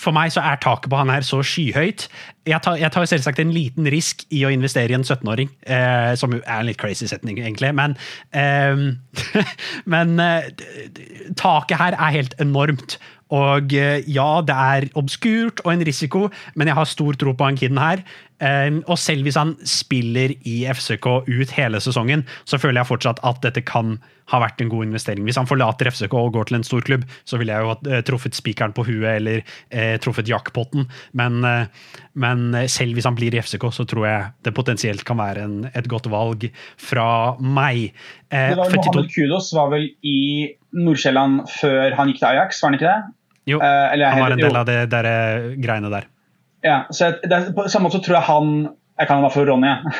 [0.00, 2.06] For meg så er taket på han her så skyhøyt.
[2.48, 6.14] Jeg tar, jeg tar selvsagt en liten risk i å investere i en 17-åring, eh,
[6.16, 7.98] som er en litt crazy setning, egentlig, men
[9.92, 10.16] Men
[11.36, 12.96] taket her er helt enormt.
[13.36, 16.26] Og eh, ja, det er obskurt og en risiko,
[16.58, 18.02] men jeg har stor tro på han kiden her.
[18.40, 23.20] Eh, og selv hvis han spiller i FCK ut hele sesongen, så føler jeg fortsatt
[23.26, 23.98] at dette kan
[24.30, 25.24] ha vært en god investering.
[25.26, 27.78] Hvis han forlater FCK og går til en stor klubb, så ville jeg jo ha
[27.90, 30.86] eh, truffet spikeren på huet eller eh, truffet jackpoten.
[31.18, 35.04] Men, eh, men eh, selv hvis han blir i FCK, så tror jeg det potensielt
[35.08, 36.46] kan være en, et godt valg
[36.80, 37.90] fra meg.
[38.30, 40.20] Eh, Det var 42 Mohammed Kudos var vel i
[40.78, 43.16] Nord-Sjælland før han gikk til Ajax, var han ikke det?
[43.50, 44.60] Jo, Eh, eller jeg han var en del jo.
[44.60, 46.06] av det der eh, greiene der.
[46.64, 48.52] Ja, så jeg, det er, på samme måte så tror jeg han
[49.00, 49.66] Jeg kan i hvert fall Ronny.
[49.70, 49.92] ja.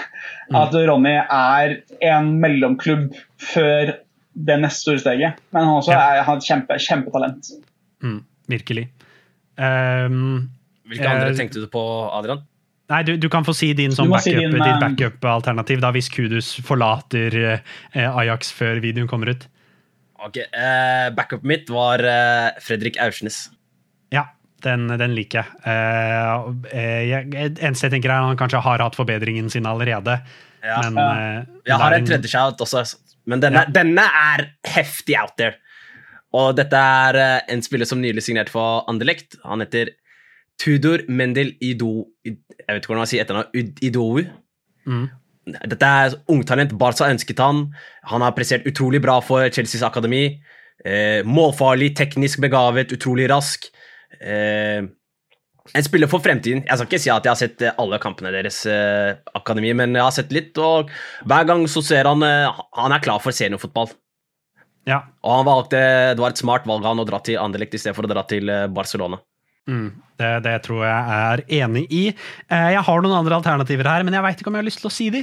[0.50, 0.56] Mm.
[0.60, 1.70] At Ronny er
[2.04, 3.94] en mellomklubb før
[4.36, 5.38] det neste store steget.
[5.56, 6.00] Men han også Ja.
[6.18, 7.48] er, han er et kjempe, kjempetalent.
[8.04, 8.18] Mm,
[8.52, 8.84] virkelig.
[9.56, 10.50] Um,
[10.90, 11.80] Hvilke andre uh, tenkte du på,
[12.12, 12.42] Adrian?
[12.90, 17.36] Nei, du, du kan få si din sånn backup-alternativ si backup, hvis Kudus forlater
[17.94, 19.44] eh, Ajax før videoen kommer ut.
[20.26, 23.46] Ok, uh, Backupen mitt var uh, Fredrik Aursnes.
[24.12, 24.26] Ja,
[24.66, 25.48] den, den liker jeg.
[25.64, 27.30] Uh, jeg.
[27.56, 30.18] Eneste jeg tenker er at han kanskje har hatt forbedringen sin allerede.
[30.61, 30.83] Ja.
[30.85, 31.09] Men, Ja.
[31.40, 32.83] eh, Jeg har en tredje shout også,
[33.33, 35.54] men denne, denne er heftig out there.
[36.37, 39.38] Og dette er eh, en spiller som nylig signerte for Anderlecht.
[39.48, 39.94] Han heter
[40.61, 42.11] Tudor Mendel Ido...
[42.26, 42.37] Jeg
[42.68, 43.80] vet ikke hvordan man sier etternavnet.
[43.88, 44.20] Idou.
[44.85, 45.06] Mm.
[45.70, 46.72] Dette er ungtalent.
[46.78, 47.66] Barca ønsket han.
[48.10, 50.40] Han har prestert utrolig bra for Chelseas akademi.
[50.84, 53.68] Eh, målfarlig, teknisk begavet, utrolig rask.
[54.20, 54.86] Eh,
[55.76, 56.64] En spiller for fremtiden.
[56.66, 59.94] Jeg skal ikke si at jeg har sett eh, alle kampene deres eh, akademi, men
[59.94, 60.90] jeg har sett litt, og
[61.28, 63.92] hver gang så ser han eh, Han er klar for seniorfotball.
[64.88, 65.02] Ja.
[65.22, 65.80] Og han valgte,
[66.16, 68.24] det var et smart valg han å dra til Anderlecht i stedet for å dra
[68.26, 69.20] til eh, Barcelona.
[69.68, 72.06] Mm, det, det tror jeg er enig i.
[72.48, 74.82] Eh, jeg har noen andre alternativer her, men jeg veit ikke om jeg har lyst
[74.82, 75.22] til å si de.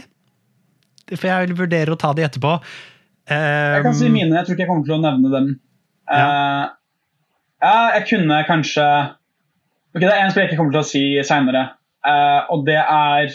[1.13, 2.58] For jeg vil vurdere å ta de etterpå.
[3.28, 5.48] Jeg kan si Um, mine, jeg tror ikke jeg kommer til å nevne dem.
[6.08, 6.28] Ja.
[6.28, 6.65] Eh,
[7.63, 8.86] ja, jeg kunne kanskje
[9.96, 11.62] Ok, Det er en spiller jeg ikke kommer til å si seinere,
[12.54, 13.32] og det er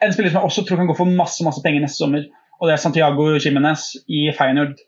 [0.00, 2.24] en spiller som jeg også tror kan gå for masse masse penger neste sommer,
[2.60, 4.80] og det er Santiago Jimenez i Feyenoord.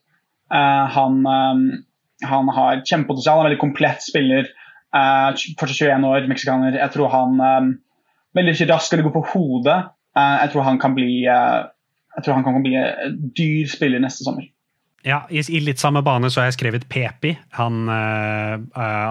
[0.52, 4.50] Eh, han, eh, han har kjempepotensial, han er en veldig komplett spiller.
[4.92, 6.74] Uh, fortsatt 21 år, meksikaner.
[6.76, 7.68] Jeg tror han um,
[8.36, 9.78] veldig raskt og gå på hodet.
[10.12, 11.62] Uh, jeg tror han kan bli eh,
[12.16, 12.76] jeg tror han kan bli
[13.36, 14.48] dyr spiller neste sommer.
[15.02, 18.52] Ja, i, I litt samme bane så har jeg skrevet Pepi, han eh,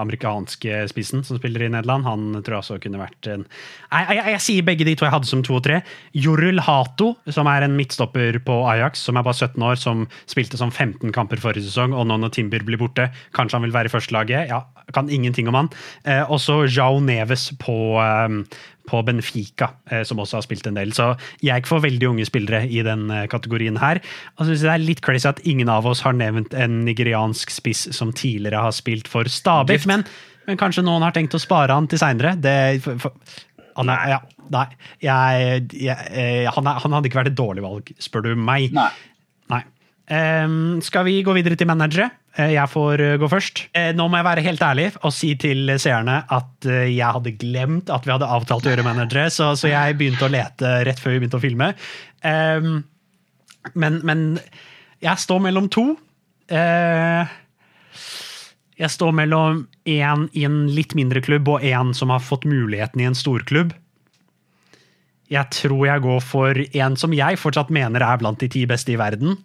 [0.00, 2.06] amerikanske spissen som spiller i Nederland.
[2.08, 5.12] Han tror jeg også kunne vært en Jeg, jeg, jeg sier begge de to jeg
[5.12, 5.82] hadde som to og tre.
[6.16, 10.60] Jorul Hato, som er en midtstopper på Ajax, som er bare 17 år, som spilte
[10.60, 13.92] som 15 kamper forrige sesong, og nå når Timber blir borte, kanskje han vil være
[13.92, 14.48] i førstelaget.
[14.48, 14.64] Ja,
[14.96, 15.72] kan ingenting om han.
[16.08, 18.40] Eh, også Jao Neves på, eh,
[18.88, 20.90] på Benfica, eh, som også har spilt en del.
[20.96, 21.12] Så
[21.44, 24.00] jeg får veldig unge spillere i den eh, kategorien her.
[24.36, 26.80] Og så synes jeg det er litt crazy at ingen av oss har nevnt en
[26.88, 30.04] nigeriansk spiss som tidligere har spilt for Stabæk, men,
[30.48, 32.34] men kanskje noen har tenkt å spare han til seinere.
[33.76, 34.18] Han, er- ja,
[34.52, 34.66] nei,
[35.00, 38.74] jeg, jeg, eh, han, er, han hadde ikke vært et dårlig valg, spør du meg.
[38.76, 38.90] Nei.
[39.52, 39.62] Nei.
[40.12, 42.10] Um, skal vi gå videre til managere?
[42.38, 43.66] Eh, Jeg får eh, gå først.
[43.76, 47.92] Eh, nå må jeg være helt ærlig og si til seerne at jeg hadde glemt
[47.92, 51.12] at vi hadde avtalt å gjøre managere, så, så jeg begynte å lete rett før
[51.14, 51.72] vi begynte å filme.
[52.28, 52.82] Ehm,
[53.78, 54.24] men, men
[55.02, 55.84] jeg står mellom to.
[58.82, 63.00] Jeg står mellom én i en litt mindre klubb og én som har fått muligheten
[63.02, 63.70] i en storklubb.
[65.32, 68.92] Jeg tror jeg går for en som jeg fortsatt mener er blant de ti beste
[68.94, 69.38] i verden,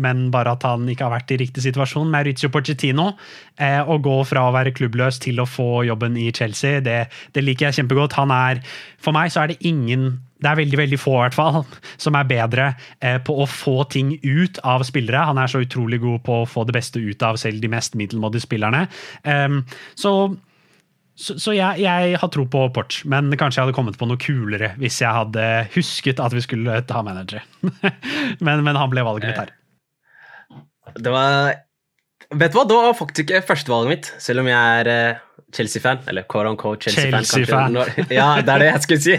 [0.00, 2.10] men bare at han ikke har vært i riktig situasjon.
[2.12, 3.10] Maurizio Pochettino.
[3.60, 7.44] Eh, å gå fra å være klubbløs til å få jobben i Chelsea, det, det
[7.44, 8.16] liker jeg kjempegodt.
[8.18, 8.62] Han er,
[9.02, 11.62] For meg så er det ingen det er veldig veldig få i hvert fall,
[11.96, 12.66] som er bedre
[13.00, 15.22] eh, på å få ting ut av spillere.
[15.30, 17.96] Han er så utrolig god på å få det beste ut av selv de mest
[17.96, 18.82] middelmådige spillerne.
[19.24, 19.62] Um,
[19.96, 20.34] så
[21.14, 24.18] så, så jeg, jeg har tro på Porch, men kanskje jeg hadde kommet på noe
[24.18, 25.44] kulere hvis jeg hadde
[25.76, 27.44] husket at vi skulle ta manager.
[28.44, 29.54] men, men han ble valget mitt her.
[30.98, 31.54] Det var
[32.34, 35.18] Vet du hva, det var faktisk ikke førstevalget mitt, selv om jeg er eh,
[35.54, 36.00] Chelsea-fan.
[36.10, 37.26] Eller quote unquote Chelsea-fan.
[37.28, 37.76] Chelsea-fan.
[38.16, 39.18] Ja, det er det jeg skulle si.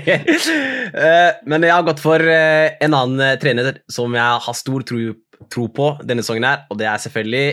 [0.96, 5.14] Eh, Men jeg har gått for eh, en annen trener som jeg har stor tro,
[5.54, 7.46] tro på denne sesongen, her, og det er selvfølgelig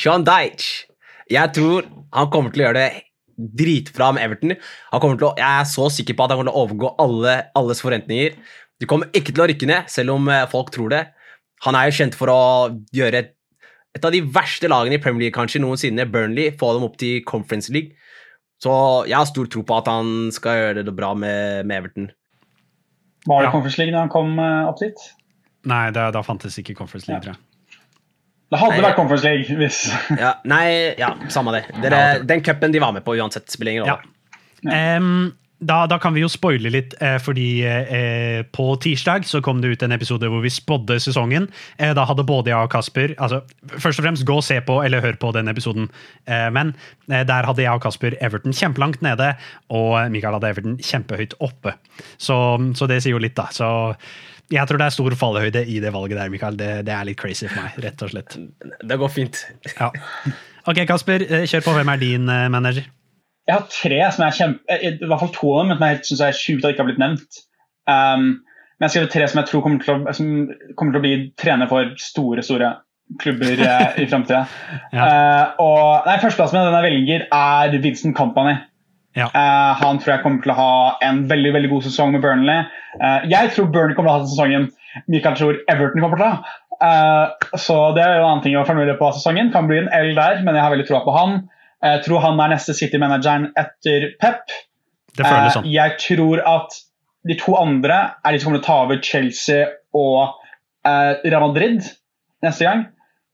[0.00, 0.88] Sean Dyche.
[1.30, 3.04] Jeg tror han kommer til å gjøre det
[3.60, 4.56] dritbra med Everton.
[4.96, 8.34] Å, jeg er så sikker på at han kommer til å overgå alle, alles forventninger.
[8.80, 11.04] De kommer ikke til å rykke ned, selv om folk tror det.
[11.66, 12.40] Han er jo kjent for å
[12.96, 13.32] gjøre et,
[13.96, 17.20] et av de verste lagene i Premier League kanskje noensinne, Burnley, få dem opp til
[17.28, 17.92] Conference League.
[18.60, 18.72] Så
[19.08, 22.10] jeg har stor tro på at han skal gjøre det bra med, med Everton.
[23.28, 23.52] Var det Ja.
[23.52, 25.06] Conference League da han kom eh, opp dit?
[25.68, 27.46] Nei, da, da fantes ikke Conference League, tror jeg.
[28.50, 28.84] Det hadde Nei.
[28.88, 29.76] vært Conference League hvis
[30.18, 30.64] Ja, nei,
[30.98, 31.60] ja, samme det.
[31.84, 33.98] Dere, den cupen de var med på uansett, spiller ingen Ja.
[34.00, 35.34] rolle.
[35.60, 39.74] Da, da kan vi jo spoile litt, eh, fordi eh, på tirsdag så kom det
[39.74, 41.50] ut en episode hvor vi spådde sesongen.
[41.76, 43.42] Eh, da hadde både jeg og Kasper altså,
[43.74, 45.90] Først og fremst, gå og se på eller hør på den episoden.
[46.24, 46.72] Eh, men
[47.10, 49.34] eh, der hadde jeg og Kasper Everton kjempelangt nede,
[49.68, 51.74] og Mikael hadde Everton kjempehøyt oppe.
[52.16, 52.38] Så,
[52.78, 53.50] så det sier jo litt, da.
[53.52, 53.68] Så
[54.50, 56.56] jeg tror det er stor fallhøyde i det valget der, Mikael.
[56.56, 58.38] Det, det er litt crazy for meg, rett og slett.
[58.80, 59.44] Det går fint.
[59.76, 59.92] Ja.
[60.64, 61.76] Ok, Kasper, eh, kjør på.
[61.76, 62.88] Hvem er din manager?
[63.48, 65.88] Jeg har tre som er kjempe, eh, i hvert fall to av dem, men som
[65.88, 67.42] jeg synes er sjukt at ikke har blitt nevnt.
[67.90, 68.28] Um,
[68.78, 70.28] men jeg skrev tre som jeg tror kommer til å, som
[70.78, 72.70] kommer til å bli trener for store store
[73.20, 74.44] klubber eh, i framtida.
[74.94, 75.06] Ja.
[75.58, 78.54] og nei, Førsteplassen den jeg velger, er Vincent Company.
[79.18, 79.26] Ja.
[79.34, 82.68] Uh, han tror jeg kommer til å ha en veldig veldig god sesong med Burnley.
[83.02, 84.68] Uh, jeg tror Burnley kommer til å ha den sesongen
[85.10, 87.56] Michael tror Everton kommer til å ha.
[87.60, 89.50] Så det er jo en annen ting å følge med på sesongen.
[89.54, 91.34] Kan bli en L der, men jeg har veldig troa på han.
[91.80, 94.52] Jeg tror han er neste City-manageren etter Pep.
[95.16, 95.68] Det føles Eh, sånn.
[95.72, 96.76] Jeg tror at
[97.28, 100.36] de to andre er de som kommer til å ta over Chelsea og
[100.86, 101.84] eh, Real Madrid
[102.44, 102.86] neste gang.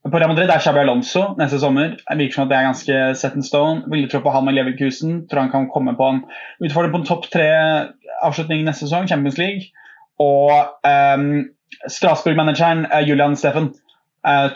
[0.07, 1.97] På Real Madrid er Xabi Alonso neste sommer.
[1.99, 3.83] Det virker som at det er ganske set in stone.
[3.91, 5.25] Veldig tro på han med Leverkusen.
[5.27, 6.23] Tror han kan komme på en
[6.63, 9.73] utfordring på en topp tre-avslutning neste sesong, Champions League.
[10.23, 10.53] Og
[10.87, 11.49] um,
[11.91, 13.86] Strasbourg-manageren eh, Julian Steffen eh,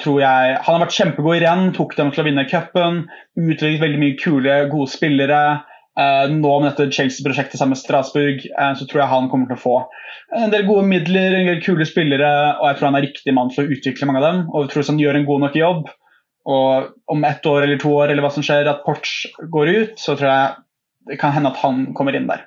[0.02, 3.04] tror jeg Han har vært kjempegod i renn, tok dem til å vinne cupen.
[3.38, 5.42] Utviklet veldig mye kule, gode spillere.
[5.98, 9.58] Eh, nå med dette Chelsea-prosjektet sammen med Strasbourg, eh, så tror jeg han kommer til
[9.58, 9.76] å få
[10.38, 12.30] en del gode midler, en del kule spillere,
[12.60, 14.44] og jeg tror han er riktig mann for å utvikle mange av dem.
[14.52, 15.90] Og jeg tror han gjør en god nok jobb,
[16.54, 19.98] og om ett år eller to år eller hva som skjer, at Porch går ut,
[20.00, 20.56] så tror jeg
[21.10, 22.46] det kan hende at han kommer inn der.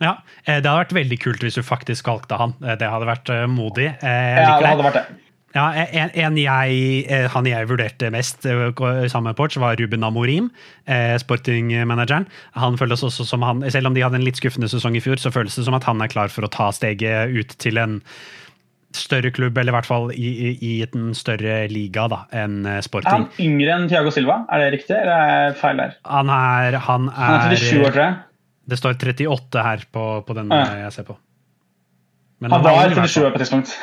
[0.00, 2.54] Ja, Det hadde vært veldig kult hvis du faktisk valgte han.
[2.62, 3.90] Det hadde vært modig.
[4.00, 5.27] Jeg ja, det hadde vært det.
[5.56, 8.66] Ja, en, en jeg, eh, Han jeg vurderte mest eh,
[9.08, 10.50] sammen med Porch, var Ruben Amorim,
[10.84, 12.28] eh, sportingmanageren.
[12.58, 15.16] Han føles også som han, Selv om de hadde en litt skuffende sesong i fjor,
[15.20, 18.02] så føles det som at han er klar for å ta steget ut til en
[18.96, 23.08] større klubb, eller i hvert fall i, i, i en større liga da, enn sporting.
[23.08, 24.40] Er han yngre enn Thiago Silva?
[24.52, 25.98] Er det riktig, eller er det feil der?
[26.08, 28.16] Han er, han er, han er 37 år, tror jeg.
[28.68, 30.64] Det står 38 her på, på den ja.
[30.84, 31.16] jeg ser på.
[32.40, 33.76] Men han, han var 37 år på tidspunkt.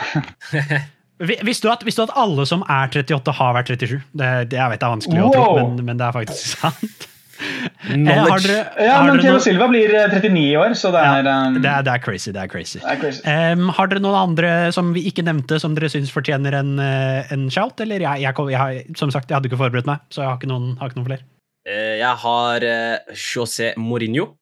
[1.19, 3.99] Visste du, at, visste du, at, alle som er 38, har vært 37?
[4.12, 5.28] Det, det jeg vet det er vanskelig wow.
[5.28, 7.06] å tro, men, men, det er faktisk sant.
[7.36, 11.36] har dere, ja, men Theo Silva blir 39 eh, i år, så det er, ja,
[11.47, 12.34] um, det, er det, er, crazy.
[12.36, 12.80] Det er crazy.
[12.84, 13.23] Det er crazy.
[13.28, 17.32] Um, har dere noen andre som vi ikke nevnte, som dere syns fortjener en, eh,
[17.36, 17.80] en shout?
[17.84, 20.51] Eller jeg, jeg, jeg, som sagt, jeg hadde ikke forberedt meg, så jeg har ikke
[20.51, 21.28] noen, har ikke noen flere.
[21.65, 22.67] Jeg har
[23.17, 24.34] José Mourinho.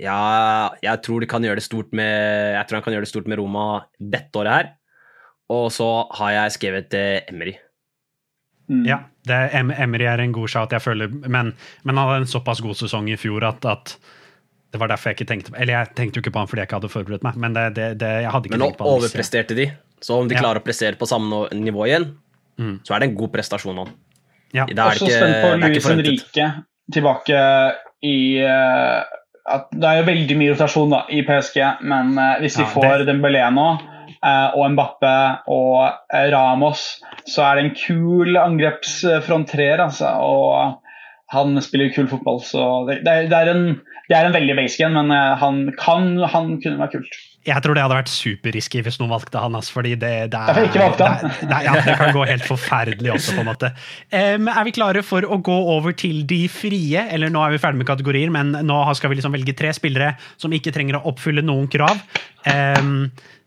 [0.00, 3.64] Ja, jeg tror, kan med, jeg tror han kan gjøre det stort med Roma
[3.98, 4.70] dette året her.
[5.50, 5.88] Og så
[6.20, 7.56] har jeg skrevet eh, Emery.
[8.70, 8.84] Mm.
[8.86, 12.62] Ja, det, Emery er en god shot, jeg føler, men, men han hadde en såpass
[12.62, 13.96] god sesong i fjor at, at,
[14.70, 16.68] det var derfor jeg ikke tenkte Eller jeg tenkte jo ikke på han fordi jeg
[16.68, 18.92] ikke hadde forberedt meg, men det, det, det jeg hadde ikke men tenkt på han.
[18.92, 19.66] Nå overpresterte de,
[19.98, 20.44] så om de ja.
[20.44, 22.06] klarer å prestere på samme nivå igjen,
[22.62, 22.76] mm.
[22.86, 23.88] så er det en god prestasjon nå
[24.54, 24.68] Ja.
[24.70, 26.46] Det er Også spent på Luis Henrique
[26.94, 27.42] tilbake
[28.06, 29.02] i uh,
[29.50, 31.58] at Det er jo veldig mye rotasjon da, i PSG,
[31.90, 33.66] men uh, hvis de ja, får Dembélé nå
[34.54, 35.14] og Mbappe
[35.48, 39.80] og eh, Ramos, så er det en kul angrepsfrontrer.
[39.80, 40.80] Altså, og
[41.32, 43.66] han spiller kul fotball, så det, det, er, det, er, en,
[44.10, 47.20] det er en veldig basic en, men eh, han kan han kunne være kult.
[47.48, 49.54] Jeg tror det hadde vært superrisky hvis noen valgte han.
[49.56, 51.30] Altså, fordi det, det, er, han.
[51.40, 53.70] Det, ja, det kan gå helt forferdelig også, på en måte.
[54.12, 57.06] Um, er vi klare for å gå over til de frie?
[57.08, 60.12] Eller nå er vi ferdig med kategorier, men nå skal vi liksom velge tre spillere
[60.36, 62.04] som ikke trenger å oppfylle noen krav.
[62.44, 63.39] Um, Eh,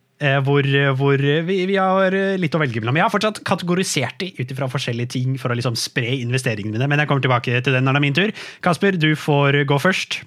[0.45, 0.67] hvor,
[0.99, 2.95] hvor vi, vi, har litt å velge mellom.
[2.99, 6.88] Jeg har fortsatt kategorisert de ut ifra forskjellige ting for å liksom spre investeringene mine,
[6.91, 8.36] men jeg kommer tilbake til den når det er min tur.
[8.63, 10.21] Kasper, du får gå først.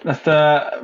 [0.00, 0.34] Dette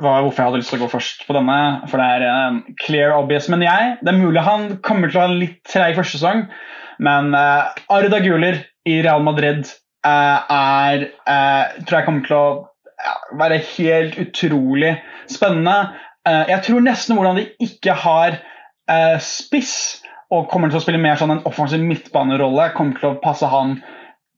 [0.03, 1.59] var hvorfor jeg hadde lyst til å gå først på denne,
[1.91, 3.49] for det er um, clear obvious.
[3.53, 6.47] Men jeg, det er mulig han kommer til å ha en litt treig første sesong,
[7.03, 9.69] men Arda Guler i Real Madrid
[10.07, 12.47] er tror jeg kommer til å
[13.37, 14.95] være helt utrolig
[15.29, 15.93] spennende.
[16.27, 18.39] Eh, jeg tror nesten hvordan de ikke har
[18.91, 23.19] uh, spiss og kommer til å spille mer sånn en offensiv midtbanerolle, kommer til å
[23.23, 23.77] passe han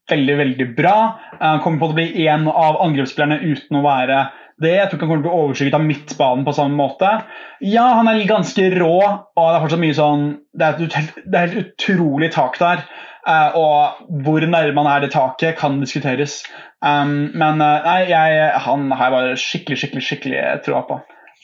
[0.10, 0.98] veldig veldig bra.
[1.40, 4.22] Han uh, kommer til å bli en av angrepsspillerne uten å være
[4.62, 4.76] det.
[4.76, 7.12] Jeg tror ikke han kommer til å bli overskygget av midtbanen på samme måte.
[7.66, 10.26] Ja, han er ganske rå, og det er fortsatt mye sånn
[10.60, 12.84] Det er et, det er et utrolig tak der.
[13.56, 16.42] Og hvor nærme han er det taket, kan diskuteres.
[16.82, 21.00] Men nei, jeg, han har jeg bare skikkelig, skikkelig, skikkelig troa på.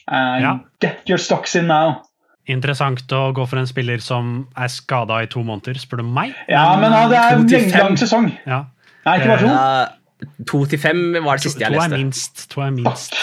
[0.06, 0.52] Uh, ja.
[0.82, 2.02] Get your stocks in now.
[2.46, 6.34] Interessant å gå for en spiller som er skada i to måneder, spør du meg.
[6.46, 8.30] Ja, men, ja, det er en lang sesong.
[8.46, 8.64] Ja.
[9.06, 9.50] Nei, ikke bare to.
[9.50, 11.90] Uh, to til fem var det siste jeg leste.
[11.90, 12.46] To er minst.
[12.54, 13.20] To er minst.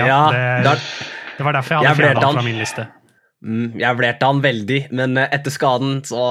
[0.00, 0.76] Ja, det,
[1.36, 2.88] det, var derfor jeg hadde fjerna han fra min liste.
[3.44, 6.24] Mm, jeg vurderte han veldig, men eh, etter skaden så,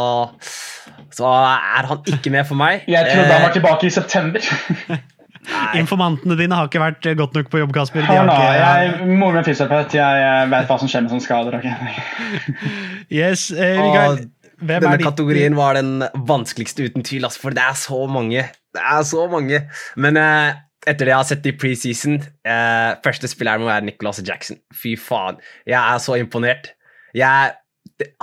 [1.14, 2.88] så er han ikke med for meg.
[2.90, 4.48] Jeg trodde han var eh, tilbake i september.
[5.78, 8.06] Informantene dine har ikke vært godt nok på jobb, Kasper.
[8.08, 9.96] Hør nå, jeg, Moren min er fysioterapeut.
[9.98, 11.58] Jeg vet hva som skjer med sånne skader.
[11.60, 12.52] Okay?
[13.22, 14.20] yes, eh, Mikael,
[14.64, 17.28] hvem Denne kategorien var den vanskeligste, uten tvil.
[17.28, 18.46] Altså, for det er så mange.
[18.74, 19.64] Det er så mange.
[20.00, 24.22] Men eh, etter det jeg har sett i preseason, eh, første spilleren må være Nicholas
[24.24, 24.60] Jackson.
[24.76, 25.42] Fy faen.
[25.68, 26.74] Jeg er så imponert.
[27.16, 27.54] Jeg,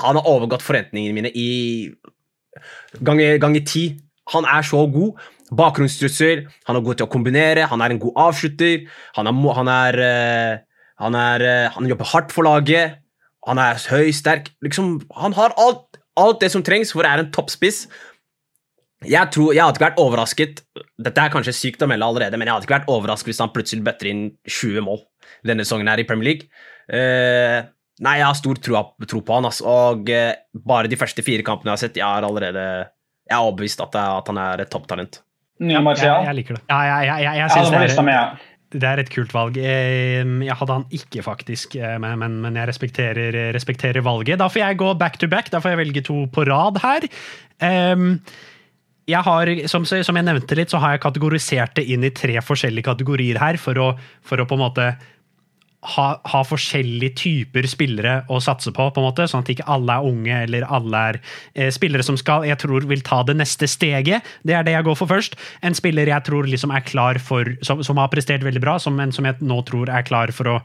[0.01, 1.51] han har overgått forventningene mine i
[3.05, 3.85] ganger gang ti.
[4.35, 5.21] Han er så god.
[5.57, 8.85] Bakgrunnstrusser, han er god til å kombinere, han er en god avslutter.
[9.17, 13.01] Han, er, han, er, eh, han, er, eh, han jobber hardt for laget.
[13.49, 17.25] Han er høy, sterk liksom, Han har alt, alt det som trengs for å være
[17.25, 17.87] en toppspiss.
[19.09, 20.59] Jeg, tror, jeg hadde ikke vært overrasket
[21.01, 23.53] Dette er kanskje sykt å melde allerede, men jeg hadde ikke vært overrasket hvis han
[23.55, 25.01] plutselig bøtter inn 20 mål
[25.49, 26.51] denne sesongen her i Premier League.
[26.85, 27.65] Uh,
[28.05, 30.35] nei, jeg har stor tro, tro på han, altså, og uh,
[30.69, 32.67] bare de første fire kampene jeg har sett, jeg har allerede
[33.31, 35.21] jeg er overbevist at, at han er et topptalent.
[35.61, 36.23] Nye Martial?
[36.23, 36.63] Jeg, jeg, liker det.
[36.71, 39.59] Ja, jeg, jeg, jeg, jeg synes det, er, det er et kult valg.
[39.61, 44.41] Jeg hadde han ikke, faktisk, men, men, men jeg respekterer, respekterer, valget.
[44.41, 45.51] Da får jeg gå back to back.
[45.53, 47.11] Da får jeg velge to på rad her.
[47.61, 48.15] Um,
[49.11, 52.37] jeg har, som, som, jeg nevnte litt, så har jeg kategorisert det inn i tre
[52.45, 53.89] forskjellige kategorier her, for å,
[54.27, 54.91] for å på en måte
[55.81, 59.97] ha, ha, forskjellige typer spillere å satse på, på en måte, sånn at ikke alle
[59.97, 61.19] er unge eller alle er
[61.55, 64.27] eh, spillere som skal jeg tror vil ta det neste steget.
[64.45, 65.39] Det er det jeg går for først.
[65.65, 68.99] En spiller jeg tror liksom er klar for, som, som har prestert veldig bra, som,
[69.01, 70.61] men som jeg nå tror er klar for å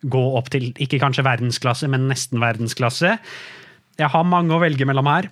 [0.00, 3.16] gå opp til ikke kanskje verdensklasse, men nesten verdensklasse.
[4.00, 5.28] Jeg har mange å velge mellom her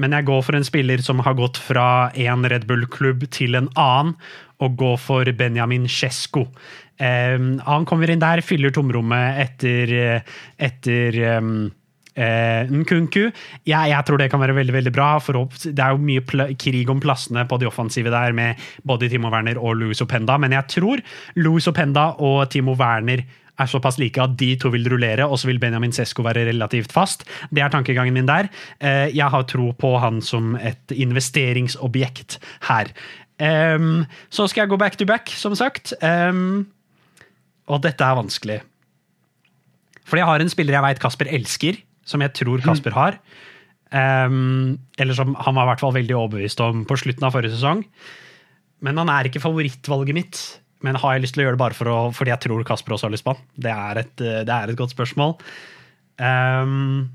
[0.00, 3.68] men jeg går for en spiller som har gått fra en Red Bull-klubb til en
[3.76, 4.14] annen,
[4.60, 6.46] og går for Benjamin Cesco.
[7.00, 10.20] Um, han kommer inn der, fyller tomrommet etter,
[10.60, 11.70] etter um,
[12.18, 13.22] uh, Nkunku.
[13.64, 15.10] Jeg, jeg, tror det kan være veldig veldig bra.
[15.22, 19.32] for Det er jo mye krig om plassene på de offensive der med både Timo
[19.32, 21.04] Werner og Louis Openda, men jeg tror
[21.40, 23.24] Louis Openda og Timo Werner
[23.60, 26.94] er såpass like at de to vil rullere, og så vil Benjamin Sesko være relativt
[26.96, 27.26] fast.
[27.52, 28.48] Det er tankegangen min der.
[28.80, 32.38] Eh, jeg har tro på han som et investeringsobjekt
[32.70, 32.94] her.
[33.40, 35.94] Så skal jeg gå back to back, som sagt.
[37.70, 38.58] Og dette er vanskelig.
[40.08, 43.20] Fordi jeg har en spiller jeg veit Kasper elsker, som jeg tror Kasper har.
[43.92, 47.84] eller som han var i hvert fall veldig overbevist om på slutten av forrige sesong.
[48.80, 50.42] Men han er ikke favorittvalget mitt.
[50.82, 52.96] Men har jeg lyst til å gjøre det bare for å, fordi jeg tror Kasper
[52.96, 53.48] også har lyst på han?
[53.54, 55.34] Det er et, eh, det er et godt spørsmål.
[56.16, 57.10] Um,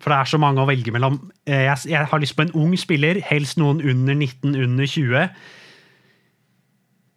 [0.00, 1.18] for det er så mange å velge mellom.
[1.46, 5.28] Eh, jeg, jeg, har lyst på en ung spiller, helst noen under 19, under 20.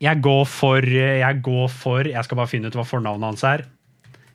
[0.03, 3.65] Jeg går for Jeg går for Jeg skal bare finne ut hva fornavnet hans er.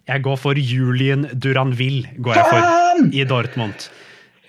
[0.09, 3.85] Jeg går for Julian Duranville, går jeg for, i Dortmund.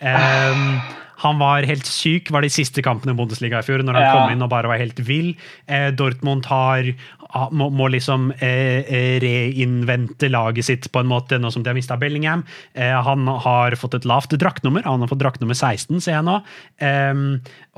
[0.02, 0.80] Um,
[1.22, 4.14] han var helt syk, var de siste kampene i Bundesliga i fjor, når han ja.
[4.18, 5.34] kom inn og bare var helt vill.
[5.70, 6.94] Eh, Dortmund har
[7.34, 11.72] Ah, må, må liksom eh, eh, reinvente laget sitt på en måte, nå som de
[11.72, 12.44] har mista Bellingham.
[12.76, 14.84] Eh, han har fått et lavt draktnummer.
[14.84, 16.42] Han har fått draktnummer 16, ser jeg nå.
[16.84, 17.22] Eh,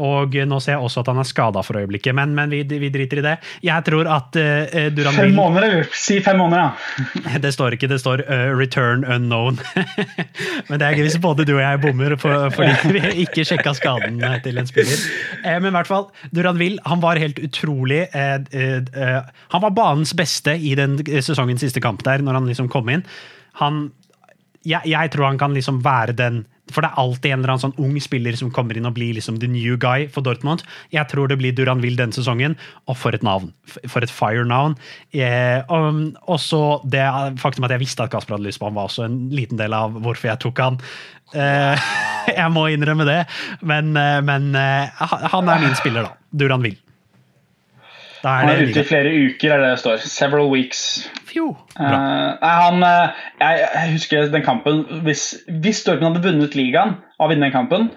[0.02, 2.90] og nå ser jeg også at han er skada for øyeblikket, men, men vi, vi,
[2.90, 3.34] driter i det.
[3.62, 5.84] Jeg tror at uh, Duran Fem måneder?
[5.94, 7.38] Si fem måneder, da.
[7.44, 9.62] det står ikke, det står uh, 'return unknown'.
[10.70, 13.74] men det er gøy hvis både du og jeg bommer for, fordi vi ikke sjekka
[13.78, 15.04] skaden til en spiller.
[15.42, 18.06] Uh, men i hvert fall, Duran Will han var helt utrolig.
[18.14, 19.26] Uh,
[19.56, 23.06] han var banens beste i den sesongens siste kamp der, når han liksom kom inn.
[23.60, 23.88] Han,
[24.66, 27.64] jeg, jeg, tror han kan liksom være den For det er alltid en eller annen
[27.66, 30.64] sånn ung spiller som kommer inn og blir liksom the new guy for Dortmund.
[30.96, 32.56] Jeg tror det blir Duran Will denne sesongen,
[32.88, 33.52] og for et navn.
[33.84, 34.78] For et fire-navn.
[35.12, 37.04] Eh, og, så det
[37.44, 39.76] faktum at jeg visste at Kasper hadde lyst på han, var også en liten del
[39.76, 40.80] av hvorfor jeg tok han.
[41.36, 41.92] Eh,
[42.42, 43.20] jeg må innrømme det,
[43.62, 45.04] men, eh, men eh,
[45.34, 46.18] han er min spiller, da.
[46.44, 46.80] Duran Will.
[48.24, 50.04] Han er ute i flere uker, er det det står.
[50.08, 51.04] Several weeks.
[51.28, 55.24] Fjo, uh, han, uh, jeg, jeg, husker den kampen Hvis,
[55.64, 57.90] hvis Dortmund hadde vunnet ligaen av å vinne den kampen,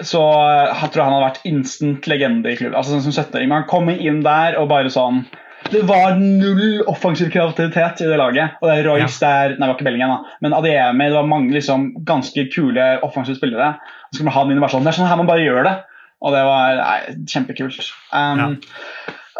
[0.00, 2.78] så jeg tror jeg han hadde vært instant legende i klubben.
[2.80, 3.52] Altså, som 17-åring.
[3.54, 5.22] Han kom inn der og bare sånn
[5.70, 8.58] det var null offensiv kreativitet i det laget.
[8.60, 9.30] Og det er Royce ja.
[9.30, 10.36] der Nei, det var ikke Bellingham, da.
[10.44, 13.72] Men Adiemi, det var mange liksom, ganske kule offensive spillere.
[14.10, 14.88] Så skulle man ha den inn i Barcelona.
[14.88, 15.74] Det er sånn her man bare gjør det.
[16.22, 16.98] Og det var nei,
[17.30, 17.80] kjempekult.
[18.12, 18.50] Um, ja.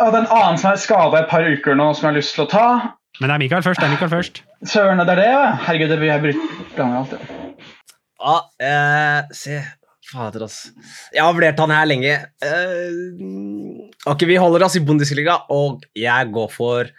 [0.00, 2.18] Og det er en annen som er skada et par uker nå, som jeg har
[2.18, 2.66] lyst til å ta.
[3.20, 3.82] Men det er Mikael først.
[3.82, 4.42] det er Mikael først.
[4.64, 5.44] Søren, det er det, ja.
[5.66, 6.34] Herregud, det blir jeg
[6.76, 7.30] blander alltid.
[8.22, 9.60] Ja, eh, se
[10.12, 10.72] Fader, altså.
[11.14, 12.16] Jeg har vurdert han her lenge.
[12.44, 16.92] Uh, ok, Vi holder oss i Bundesliga, og jeg går for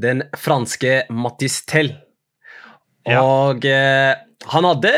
[0.00, 1.92] den franske Mattis Tell.
[3.04, 3.74] Og ja.
[3.76, 4.14] eh,
[4.50, 4.92] han hadde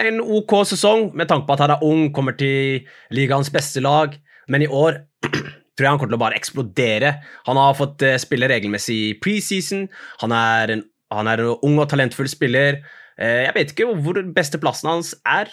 [0.00, 4.14] en OK sesong med tanke på at han er ung, kommer til ligaens beste lag,
[4.50, 5.00] men i år
[5.74, 7.12] tror jeg han kommer til å bare eksplodere.
[7.48, 9.86] Han har fått uh, spille regelmessig i preseason.
[10.22, 12.82] Han er, en, han er en ung og talentfull spiller.
[13.16, 15.50] Uh, jeg vet ikke hvor beste plassen hans er.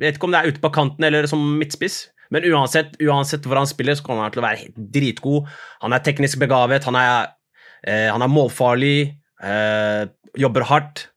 [0.00, 2.08] Vet ikke om det er ute på kanten eller som midtspiss.
[2.34, 5.50] Men uansett, uansett hvor han spiller, så kommer han til å være dritgod.
[5.84, 7.34] Han er teknisk begavet, han er,
[7.86, 8.96] eh, han er målfarlig,
[10.40, 11.08] jobber hardt.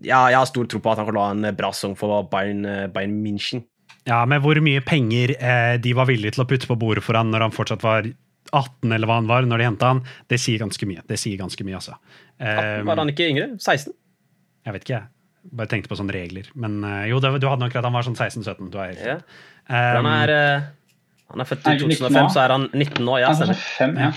[0.00, 2.62] Ja, jeg har stor tro på at han kan la en bra sesong for Bayern,
[2.94, 3.66] Bayern München.
[4.08, 7.18] Ja, med hvor mye penger eh, de var villige til å putte på bordet for
[7.18, 10.40] han når han fortsatt var 18, eller hva han var, når de henta han, det
[10.42, 11.04] sier ganske mye.
[11.06, 11.98] Det sier ganske mye, altså.
[12.40, 13.50] 18 var han ikke yngre?
[13.60, 13.92] 16?
[14.66, 15.19] Jeg vet ikke, jeg.
[15.56, 16.50] Bare tenkte på sånne regler.
[16.58, 18.70] Men uh, jo, det, du hadde nok rett, han var sånn 16-17.
[18.72, 19.16] Du er helt ja.
[19.70, 23.18] um, han, er, uh, han er født i 2005, så er han 19 nå.
[23.22, 24.10] Ja, stemmer.
[24.10, 24.12] Ja.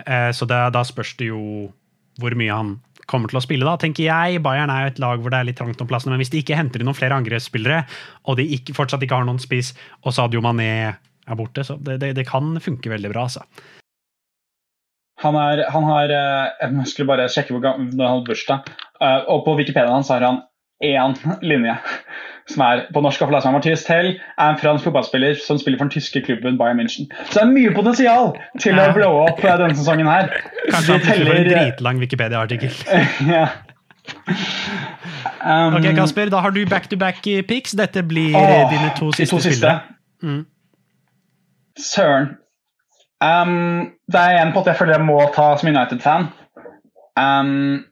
[0.00, 1.42] Uh, så det, da spørs det jo
[2.20, 2.78] hvor mye han
[3.10, 4.42] kommer til å spille, da, tenker jeg.
[4.44, 6.42] Bayern er jo et lag hvor det er litt trangt om plassene, men hvis de
[6.42, 7.82] ikke henter inn noen flere angrepsspillere,
[8.30, 9.72] og de ikke, fortsatt ikke har noen spiss,
[10.04, 13.46] og Sadio Mané er borte, så det, det, det kan funke veldig bra, altså.
[15.20, 18.70] Han, er, han har eh, Jeg skulle bare sjekke hvor gammel han hadde bursdag.
[19.00, 20.42] Eh, og på Wikipedia hans har han
[20.84, 21.76] én linje.
[22.50, 25.86] Som er på norsk og som Mathias Tell er en fransk fotballspiller som spiller for
[25.86, 27.08] den tyske klubben Bayern München.
[27.30, 30.32] Så det er mye potensial til å blowe opp eh, denne sesongen her.
[30.70, 31.30] Kanskje han teller...
[31.30, 32.74] får en dritlang Wikipedia-artikkel.
[33.34, 33.46] ja.
[35.40, 37.72] Um, ok, Kasper, da har du back-to-back -back picks.
[37.72, 39.78] Dette blir å, dine to siste, to siste.
[40.22, 40.42] Mm.
[41.78, 42.34] Søren.
[43.20, 46.28] Um, det er en på at jeg føler jeg må ta som United-fan.
[47.20, 47.84] Um,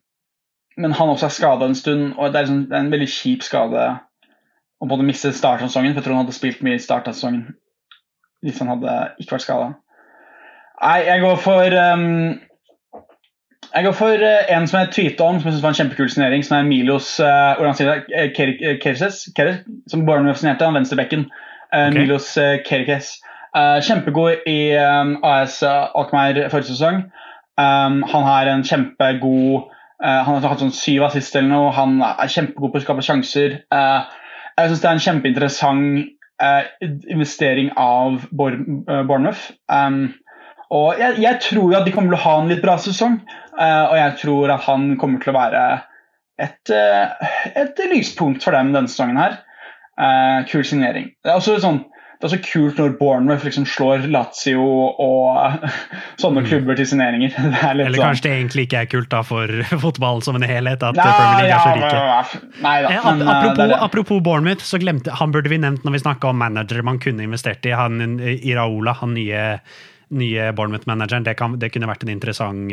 [0.78, 3.10] men han også er skada en stund, og det er, liksom, det er, en veldig
[3.10, 3.86] kjip skade
[4.78, 7.48] å både miste startsesongen, for jeg tror han hadde spilt mye i starten av sesongen
[8.46, 9.70] hvis han hadde ikke vært skada.
[10.78, 12.04] Nei, jeg går for um,
[13.72, 16.12] jeg går for uh, en som jeg tweeta om, som jeg synes var en kjempekul
[16.12, 17.58] signering, som er Milos uh,
[18.36, 19.24] Kerkes,
[19.90, 21.26] som Bournemouth signerte, han venstrebekken.
[21.74, 21.96] Uh, okay.
[21.98, 23.16] Milos uh, Kerkes.
[23.56, 27.02] Uh, kjempegod i um, AS Alkmaar forrige sesong.
[27.58, 29.66] Um, han har en kjempegod
[29.98, 31.74] Han har hatt sånn syv assist eller noe.
[31.74, 33.56] Han er kjempegod på å skape sjanser.
[33.74, 34.06] Uh,
[34.58, 36.14] jeg syns det er en kjempeinteressant
[37.10, 39.48] investering av Bournemouth.
[39.66, 40.12] Um,
[40.70, 43.16] og jeg, jeg, tror at de kommer til å ha en litt bra sesong.
[43.58, 45.62] og jeg tror at han kommer til å være
[46.38, 46.70] et,
[47.58, 49.40] et lyspunkt for dem denne sesongen her.
[50.46, 51.10] kul signering.
[51.24, 51.80] Det er også sånn
[52.18, 54.62] det er så kult når Bournemouth liksom slår Lazio
[54.98, 55.68] og
[56.22, 56.48] sånne mm.
[56.48, 57.36] klubber til signeringer.
[57.70, 58.00] Eller sånn.
[58.00, 59.52] kanskje det egentlig ikke er kult da for
[59.84, 62.40] fotballen som en helhet, at nei, Premier League er så rike.
[62.64, 63.78] Nei, da, eh, men, apropos, det det.
[63.86, 67.22] apropos, Bournemouth, så glemte, han burde vi nevnt når vi snakka om manager man kunne
[67.22, 67.76] investert i.
[67.78, 69.44] Han Iraola, han nye
[70.08, 71.22] nye Bournemouth-manageren.
[71.22, 72.72] Det, det, kunne vært en interessant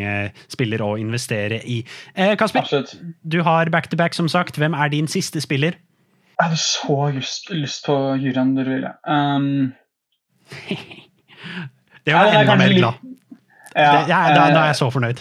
[0.49, 1.81] spiller å investere i.
[2.15, 2.95] Eh, Kasper, Absolutt.
[3.21, 4.57] du har back-to-back, -back, som sagt.
[4.57, 5.75] Hvem er din siste spiller?
[6.35, 8.91] Jeg hadde så lyst, lyst på du Derville.
[9.07, 9.73] Um,
[12.05, 13.03] det var jeg enda mer glad.
[13.75, 15.19] Ja, det, jeg, da, da, er jeg så fornøyd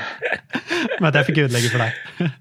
[1.00, 1.92] med at jeg fikk ødelegge for deg.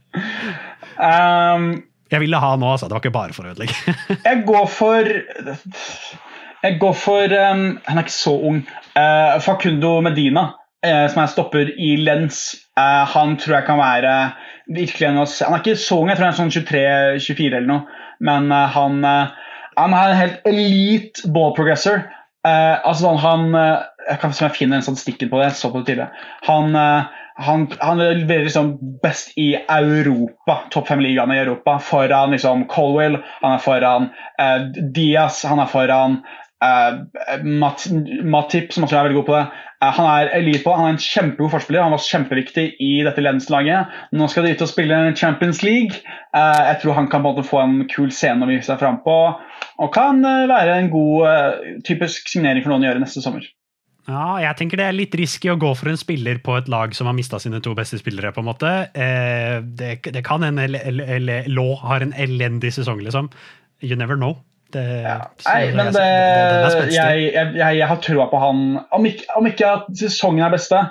[0.98, 2.88] Um, jeg ville ha nå, altså.
[2.88, 3.94] Det var ikke bare for å ødelegge.
[4.26, 5.10] jeg går for
[6.64, 8.64] Jeg går for um, Han er ikke så ung.
[8.98, 10.48] Uh, Facundo Medina,
[10.82, 12.56] uh, som jeg stopper i Lens.
[12.80, 14.16] Uh, han tror jeg kan være
[14.74, 18.00] virkelig en Han er ikke så ung, jeg tror han er sånn 23-24 eller noe,
[18.24, 22.04] men uh, han, uh, han, er en helt elite ball progressor.
[22.48, 23.48] Uh, altså sånn, han
[24.08, 25.50] Jeg kan jeg finne en statistikken på det.
[25.50, 26.28] Jeg så på det tidligere.
[26.48, 26.78] Han,
[27.44, 28.70] han, han leverer liksom
[29.04, 31.76] best i Europa, topp fem-ligaene i Europa.
[31.84, 34.08] Foran liksom Colwell, han er foran
[34.96, 36.22] Diaz, han er foran
[36.58, 37.06] Uh,
[38.26, 39.44] Matip, som også er veldig god på det.
[39.78, 41.84] Uh, han er elite på Han er en kjempegod forspiller.
[41.86, 43.92] Han var kjempeviktig i dette ledenslaget.
[44.18, 46.02] Nå skal de ut og spille Champions League.
[46.34, 48.82] Uh, jeg tror han kan på en måte få en kul scene å vise seg
[48.82, 49.20] fram på.
[49.78, 53.46] Og kan være en god typisk signering for noen å gjøre neste sommer.
[54.08, 56.96] Ja, jeg tenker det er litt risky å gå for en spiller på et lag
[56.98, 58.32] som har mista sine to beste spillere.
[58.34, 58.74] på en måte.
[59.78, 60.58] det, det kan en
[61.54, 63.30] Law har en elendig sesong, liksom.
[63.84, 64.40] You never know.
[64.74, 65.20] Det, ja.
[65.46, 66.08] Nei, men det,
[66.92, 68.64] jeg, jeg, jeg, har trua på han.
[68.96, 70.82] Om ikke, om ikke at sesongen er beste,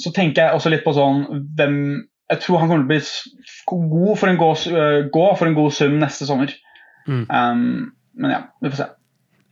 [0.00, 1.26] så tenker jeg også litt på sånn
[1.58, 1.76] hvem
[2.28, 4.48] Jeg tror han kommer til å bli god for en gå,
[5.12, 6.52] gå for en god sum neste sommer.
[7.08, 7.24] Mm.
[7.28, 7.62] Um,
[8.20, 8.88] men ja, vi får se.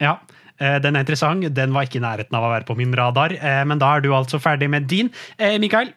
[0.03, 0.18] Ja,
[0.61, 1.47] eh, den er interessant.
[1.57, 3.33] Den var ikke i nærheten av å være på min radar.
[3.33, 5.09] Eh, men da er du altså ferdig med din.
[5.39, 5.95] Eh, Mikael,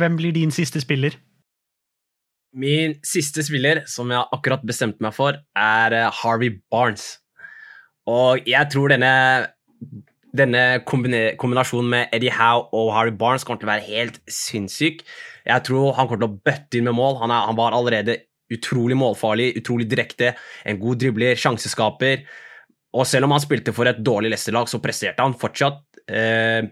[0.00, 1.14] hvem blir din siste spiller?
[2.56, 7.18] Min siste spiller, som jeg akkurat bestemte meg for, er eh, Harvey Barnes.
[8.08, 9.10] Og jeg tror denne,
[10.36, 15.04] denne kombinasjonen med Eddie Howe og Harvey Barnes kommer til å være helt sinnssyk.
[15.44, 17.18] Jeg tror han kommer til å bøtte inn med mål.
[17.24, 18.16] Han, er, han var allerede
[18.54, 20.32] utrolig målfarlig, utrolig direkte,
[20.64, 22.24] en god dribler, sjanseskaper.
[22.96, 25.82] Og selv om han spilte for et dårlig Leicester-lag, så presterte han fortsatt.
[26.08, 26.62] Eh,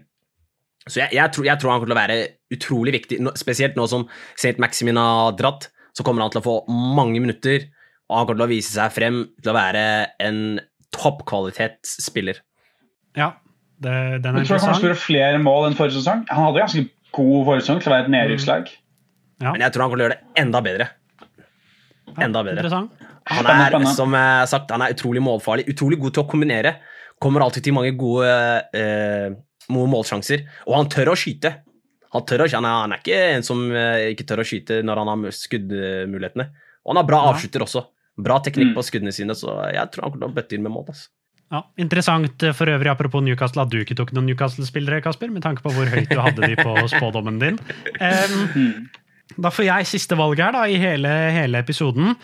[0.85, 2.19] så jeg, jeg, tror, jeg, tror, han kommer til å være
[2.57, 4.57] utrolig viktig, spesielt nå som St.
[4.61, 7.69] Maximin har dratt så kommer han til å få mange minutter,
[8.09, 9.85] og han kommer til å vise seg frem til å være
[10.23, 10.41] en
[10.95, 12.41] toppkvalitetsspiller.
[13.15, 13.31] Ja,
[13.79, 14.45] det, den er interessant.
[14.45, 16.25] Jeg tror han skårer flere mål enn forrige sesong.
[16.31, 16.85] Han hadde ganske
[17.15, 18.69] god forrige sesong til å være et nedrykkslag.
[18.69, 18.83] Mm.
[19.45, 19.51] Ja.
[19.51, 20.89] Men jeg tror han kommer til å gjøre det enda bedre.
[22.15, 22.71] Enda bedre.
[23.25, 24.13] Han er, som
[24.47, 26.75] sagt, han er utrolig målfarlig, utrolig god til å kombinere.
[27.23, 28.29] Kommer alltid til mange gode
[28.75, 29.31] eh,
[29.71, 31.51] målsjanser, og han tør å skyte.
[32.15, 34.79] Han, tør å, han, er, han er ikke en som eh, ikke tør å skyte
[34.85, 36.47] når han har skuddmulighetene.
[36.85, 37.83] Og han har bra avslutter også.
[38.25, 38.75] Bra teknikk mm.
[38.77, 40.87] på skuddene sine, så jeg tror han kommer til å bøtte inn med mål.
[40.93, 41.09] Altså.
[41.53, 45.43] Ja, Interessant eh, for øvrig, apropos Newcastle, at du ikke tok noen Newcastle-spillere, Kasper, med
[45.45, 47.59] tanke på hvor høyt du hadde de på spådommen din.
[47.99, 48.87] Um,
[49.41, 52.15] da får jeg siste valg her da, i hele, hele episoden.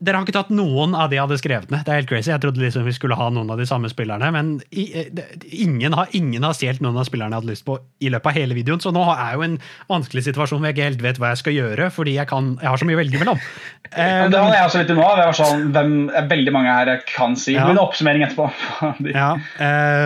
[0.00, 1.82] Dere har ikke tatt noen av de jeg hadde skrevet ned.
[1.84, 2.30] Det er helt crazy.
[2.32, 5.44] Jeg trodde liksom vi skulle ha noen av de samme spillerne, men i, eh, det-
[5.52, 8.32] ingen har, ingen har stjålet noen av spillerne jeg hadde lyst på i løpet av
[8.32, 8.80] hele videoen.
[8.80, 9.58] Så nå er jeg jo en
[9.90, 12.68] vanskelig situasjon hvor jeg ikke helt vet hva jeg skal gjøre, fordi jeg, kan, jeg
[12.70, 13.40] har så mye å velge mellom.
[13.90, 15.06] Um, Men det hadde jeg også litt i nå.
[15.18, 17.56] Det var sånn, hvem, er veldig mange her jeg kan si.
[17.56, 17.64] Ja.
[17.64, 18.46] Det blir en oppsummering etterpå.
[19.18, 19.32] Ja,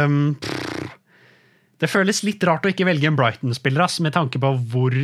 [0.08, 0.30] um,
[1.82, 4.96] det føles litt rart å ikke velge en Brighton-spiller, med tanke på hvor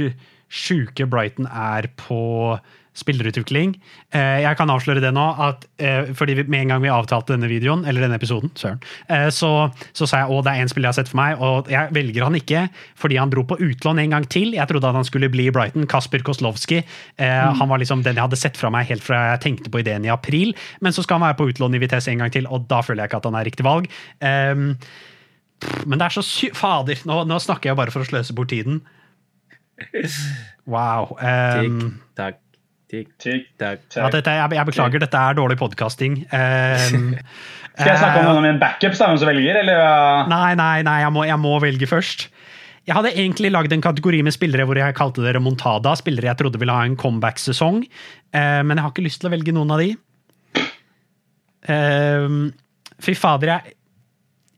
[0.48, 2.58] sjuke Brighton er på
[2.98, 3.76] spillerutvikling.
[4.12, 7.50] Eh, jeg kan avsløre det nå, at eh, fordi med en gang vi avtalte denne
[7.50, 10.90] videoen, eller denne episoden, søren, eh, så, så sa jeg å det er en spiller
[10.90, 12.64] jeg har sett for meg, og jeg velger han ikke
[13.00, 14.54] fordi han dro på utlån en gang til.
[14.56, 15.86] Jeg trodde at han skulle bli i Brighton.
[15.90, 16.82] Kasper Koslowski.
[17.20, 19.80] Eh, Han var liksom den jeg hadde sett fra meg helt fra jeg tenkte på
[19.82, 22.48] ideen i april, men så skal han være på utlån i Vitesse en gang til,
[22.50, 23.88] og da føler jeg ikke at han er riktig valg.
[24.24, 24.72] Ehm,
[25.86, 26.50] men det er så sy...
[26.56, 28.82] Fader, nå, nå snakker jeg bare for å sløse bort tiden.
[30.70, 31.16] Wow.
[31.18, 32.36] Um, Tikk, takk,
[32.90, 33.86] tikk, Tikk, takk.
[33.96, 36.20] ja, dette, jeg, jeg beklager, dette er dårlig podkasting.
[36.34, 37.14] Um,
[37.80, 39.60] Skal jeg snakke om noen av mine backups, da, hvem som velger?
[39.62, 39.78] Eller,
[40.28, 42.26] Nei, nei, nei, jeg må, jeg må velge først.
[42.88, 45.92] Jeg hadde egentlig lagd en kategori med spillere hvor jeg kalte det remontada.
[46.00, 47.84] Spillere jeg trodde ville ha en comeback-sesong.
[48.34, 49.92] uh, men jeg har ikke lyst til å velge noen av de.
[51.70, 52.48] Uh,
[53.04, 53.76] fy fader, jeg,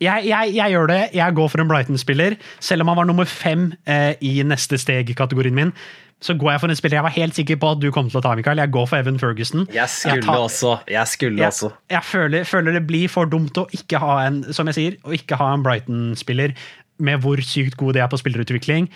[0.03, 1.01] jeg, jeg, jeg gjør det.
[1.18, 2.39] Jeg går for en Brighton-spiller.
[2.62, 5.74] Selv om han var nummer fem uh, i neste steg-kategorien min,
[6.23, 8.20] så går jeg for en spiller jeg var helt sikker på at du kom til
[8.20, 8.61] å ta, Mikael.
[8.62, 9.64] Jeg går for Evan Ferguson.
[9.75, 10.77] Jeg skulle tar- også.
[10.91, 11.73] Jeg skulle jeg, også.
[11.91, 15.16] jeg føler, føler det blir for dumt å ikke ha en som jeg sier, å
[15.16, 16.55] ikke ha en Brighton-spiller
[17.03, 18.87] med hvor sykt god de er på spillerutvikling.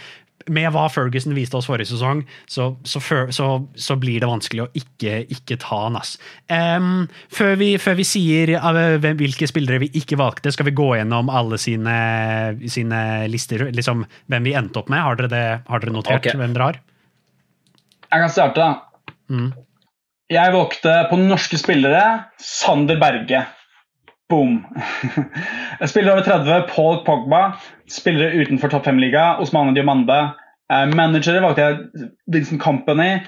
[0.53, 3.01] Med hva Ferguson viste oss forrige sesong, så, så,
[3.35, 5.97] så, så blir det vanskelig å ikke, ikke ta han.
[5.99, 6.13] ass.
[6.47, 10.93] Um, før, vi, før vi sier hvem- hvilke spillere vi ikke valgte, skal vi gå
[11.01, 11.97] gjennom alle sine,
[12.71, 13.01] sine
[13.33, 15.03] lister, liksom hvem vi endte opp med.
[15.03, 16.39] Har dere, det, har dere notert okay.
[16.39, 16.79] hvem dere har?
[18.11, 19.15] Jeg kan starte, da.
[19.31, 19.53] Mm.
[20.31, 22.03] Jeg valgte på norske spillere
[22.43, 23.45] Sander Berge.
[24.29, 24.65] Boom.
[25.81, 27.43] Jeg spiller over 30, Paul Pogba.
[27.87, 30.17] Spillere utenfor topp fem-liga, Osmane Diomande.
[30.67, 33.21] Eh, Managere valgte jeg Vincent Company.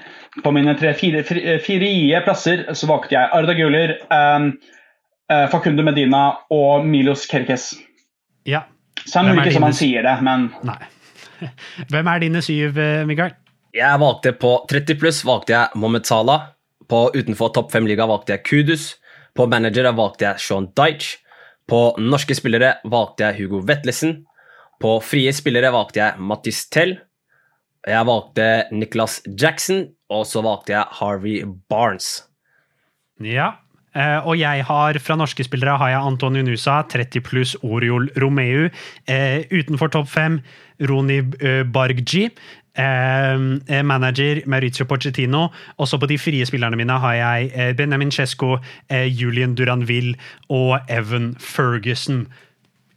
[0.43, 1.23] På mine tre-fire
[1.63, 4.51] frie plasser så valgte jeg Arda Guler, um,
[5.53, 7.71] Facundo Medina og Milos Kerkes.
[8.47, 8.65] Ja.
[9.05, 10.81] Så han er ikke som han sier det, men Nei.
[11.91, 13.38] Hvem er dine syv, eh, Mikael?
[13.75, 16.53] Jeg valgte På 30 pluss valgte jeg Mohammed Salah.
[16.89, 18.85] På utenfor topp fem-liga valgte jeg Kudus.
[19.37, 21.19] På manager valgte jeg Sean Dyche.
[21.69, 24.23] På norske spillere valgte jeg Hugo Vetlesen.
[24.81, 26.95] På frie spillere valgte jeg Mattis Tell.
[27.85, 32.25] Jeg valgte Nicholas Jackson, og så valgte jeg Harvey Barnes.
[33.21, 33.53] Ja.
[33.97, 38.69] Eh, og jeg har fra norske spillere har jeg Antonio Nusa, 30 pluss Oriol Romeu.
[39.09, 40.39] Uh, utenfor topp fem,
[40.89, 42.29] Roni uh, Bargji.
[42.79, 45.49] Manager Maurizio Pochettino.
[45.83, 48.53] Også på de frie spillerne mine har jeg Benjamin Cesco,
[48.87, 50.13] Julian Duranville
[50.47, 52.21] og Evan Ferguson.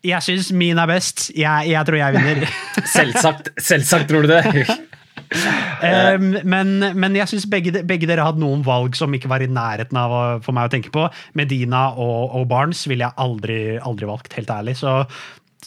[0.04, 1.32] Jeg syns min er best.
[1.34, 2.54] Jeg, jeg tror jeg vinner.
[2.94, 4.68] Selvsagt, selvsagt tror du det.
[5.32, 9.50] Um, men, men jeg syns begge, begge dere hadde noen valg som ikke var i
[9.50, 11.06] nærheten av å, for meg å tenke på.
[11.38, 14.76] Medina og, og Barnes ville jeg aldri, aldri valgt, helt ærlig.
[14.80, 14.98] Så,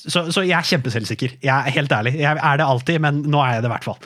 [0.03, 1.39] så, så jeg er kjempeselvsikker.
[1.45, 2.17] Jeg er helt ærlig.
[2.21, 3.99] Jeg er det alltid, men nå er jeg det i hvert fall.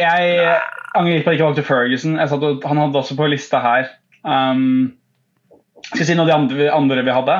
[0.00, 0.56] jeg
[0.96, 2.16] angrer ikke på at jeg ikke valgte Ferguson.
[2.20, 3.90] Jeg satt, han hadde også på lista her.
[4.26, 4.94] Um,
[5.90, 7.36] skal jeg si noe av de andre, andre vi hadde?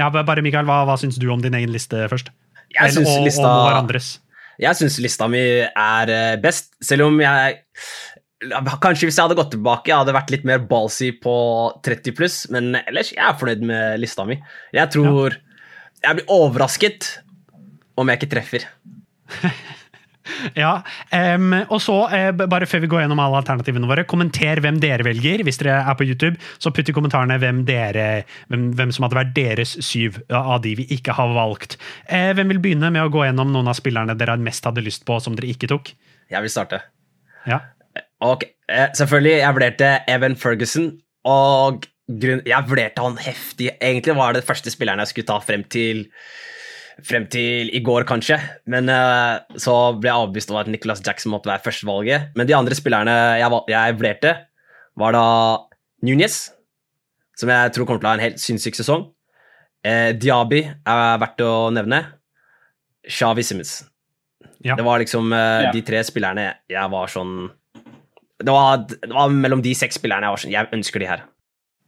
[0.00, 2.32] Ja, bare Mikael, Hva, hva syns du om din egen liste først?
[2.74, 4.08] Jeg Eller- syns og, lista og hverandres.
[4.62, 7.62] Jeg syns lista mi er eh, best, selv om jeg
[8.44, 11.32] Kanskje hvis jeg hadde gått tilbake, jeg hadde vært litt mer ballsy på
[11.86, 14.36] 30 pluss, men ellers jeg er fornøyd med lista mi.
[14.74, 15.38] Jeg tror
[16.04, 17.08] Jeg blir overrasket
[17.96, 18.66] om jeg ikke treffer.
[20.56, 20.78] Ja,
[21.12, 25.04] um, og så, eh, bare før vi går gjennom alle alternativene våre, kommenter hvem dere
[25.06, 25.44] velger.
[25.44, 29.18] Hvis dere er på YouTube, så putt i kommentarene hvem, dere, hvem, hvem som hadde
[29.20, 31.78] vært deres syv av de vi ikke har valgt.
[32.08, 35.04] Eh, hvem vil begynne med å gå gjennom noen av spillerne dere mest hadde lyst
[35.08, 35.92] på, som dere ikke tok?
[36.32, 36.80] Jeg vil starte.
[37.48, 37.60] Ja.
[38.24, 40.94] Ok, eh, Selvfølgelig, jeg vurderte Evan Ferguson,
[41.28, 43.70] og grunn, jeg vurderte han heftig.
[43.80, 46.06] Egentlig var det første spilleren jeg skulle ta frem til
[47.02, 48.36] Frem til i går, kanskje,
[48.70, 52.28] men uh, så ble jeg avbevist om at Nicholas Jackson måtte være førstevalget.
[52.38, 54.34] Men de andre spillerne jeg, jeg vurderte,
[55.02, 55.24] var da
[56.06, 56.36] Nunes,
[57.34, 59.08] som jeg tror kommer til å ha en helt sinnssyk sesong.
[59.84, 61.98] Eh, Diaby er verdt å nevne.
[63.10, 63.82] Shawi Simmons.
[64.64, 64.78] Ja.
[64.78, 67.50] Det var liksom eh, de tre spillerne jeg var sånn
[68.44, 71.26] det var, det var mellom de seks spillerne jeg var sånn Jeg ønsker de her.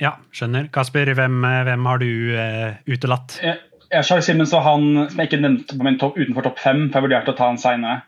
[0.01, 0.69] ja, skjønner.
[0.73, 3.39] Kasper, hvem, eh, hvem har du eh, utelatt?
[3.43, 6.87] Jeg, Charles Simmons var han som jeg ikke nevnte på min topp, utenfor topp fem,
[6.91, 8.01] for jeg vurderte å ta han seinere.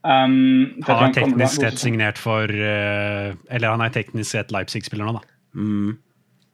[0.00, 5.18] Um, Han er teknisk sett signert for uh, Eller han er teknisk sett Leipzig-spiller nå,
[5.18, 5.34] da.
[5.52, 5.98] Mm.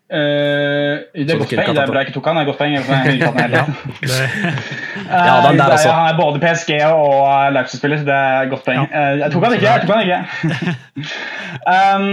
[0.07, 1.75] Uh, det er godt poeng.
[1.75, 2.37] Det er bra jeg ikke tok han.
[2.39, 2.75] Det er godt poeng.
[5.75, 5.91] Også.
[5.91, 7.27] Han er både PSG og
[7.57, 8.81] Leipzig-spiller, så det er godt poeng.
[8.87, 8.91] Ja.
[8.95, 9.67] Uh, jeg tok han ikke.
[9.67, 10.21] jeg tok han ikke.
[11.75, 12.07] um,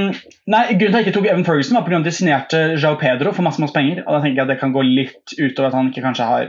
[0.55, 2.01] nei, Grunnen til at jeg ikke tok Evan Ferguson, var pga.
[2.01, 3.97] at de signerte Jao Pedro for masse masse penger.
[4.07, 6.43] og da tenker jeg at Det kan gå litt utover at han ikke kanskje har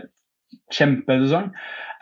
[0.72, 1.47] kjempesesong.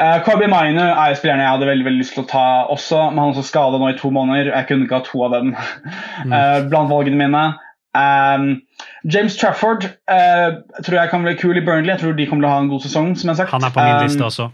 [0.02, 3.18] Uh, Kobe Mine er spillerne jeg hadde veldig, veldig lyst til å ta også, men
[3.24, 4.46] han er også skada nå i to måneder.
[4.54, 7.44] Jeg kunne ikke ha to av dem uh, blant valgene mine.
[7.92, 8.62] Um,
[9.04, 11.92] James Trafford uh, tror jeg kan bli kul i Burnley.
[11.92, 13.14] Jeg tror de kommer til å ha en god sesong.
[13.16, 13.54] som jeg har sagt.
[13.54, 14.50] Han er på min um, liste også.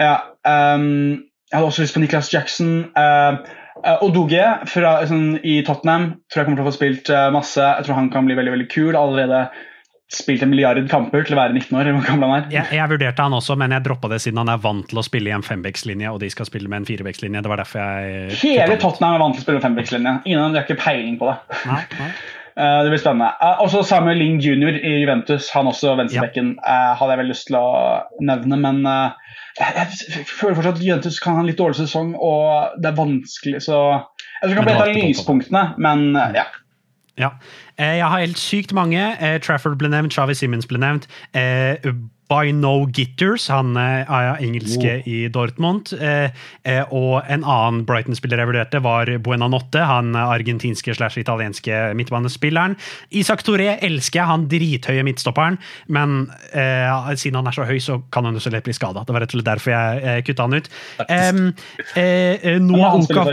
[0.00, 0.14] Ja,
[0.48, 0.86] um,
[1.50, 2.70] jeg hadde også lyst på Niklas Jackson.
[2.96, 3.40] Uh,
[3.84, 7.60] uh, Odoge fra, sånn, i Tottenham tror jeg kommer til å få spilt uh, masse.
[7.60, 8.94] Jeg tror han kan bli veldig veldig kul.
[8.96, 9.48] Allerede
[10.10, 12.48] spilt en milliard kamper til å være 19 år.
[12.50, 15.04] Jeg, jeg vurderte han også, men jeg droppa det siden han er vant til å
[15.06, 17.44] spille i en fembekslinje, og de skal spille med en firebeckslinje.
[17.44, 20.16] Det var derfor jeg Hele Tottenham er vant til å spille med fembeckslinje.
[20.26, 21.60] Ingen av dem har ikke peiling på det.
[21.70, 22.10] Nei, nei.
[22.58, 23.30] Uh, det blir spennende.
[23.40, 24.78] Uh, også Samuel Ling jr.
[24.78, 25.50] i Juventus.
[25.54, 26.78] Han også venstrebekken ja.
[26.90, 27.66] uh, hadde jeg veldig lyst til å
[28.26, 32.80] nevne, men jeg, jeg, føler fortsatt at Juventus kan ha en litt dårlig sesong, og
[32.80, 33.80] det er vanskelig, så
[34.40, 36.46] Jeg tror det kan bli et av lyspunktene, men ja.
[37.20, 37.34] Ja.
[37.80, 39.00] Jeg har helt sykt mange.
[39.44, 41.06] Trafford ble nevnt, Chavi Simmons ble nevnt.
[42.30, 44.06] By No Gitters, han er
[44.38, 45.06] engelske wow.
[45.10, 45.90] i Dortmund.
[45.98, 46.30] Eh,
[46.62, 52.76] eh, og en annen Brighton-spiller jeg vurderte, var Buena Notte, han argentinske slash italienske midtbanespilleren.
[53.18, 55.58] Isak Toré elsker jeg, han drithøye midtstopperen,
[55.90, 56.20] men
[56.54, 59.02] eh, siden han er så høy, så kan han jo så lett bli skada.
[59.06, 60.70] Det var rett og slett derfor jeg eh, kutta han ut.
[61.10, 61.50] Um,
[62.68, 63.26] Noah Oka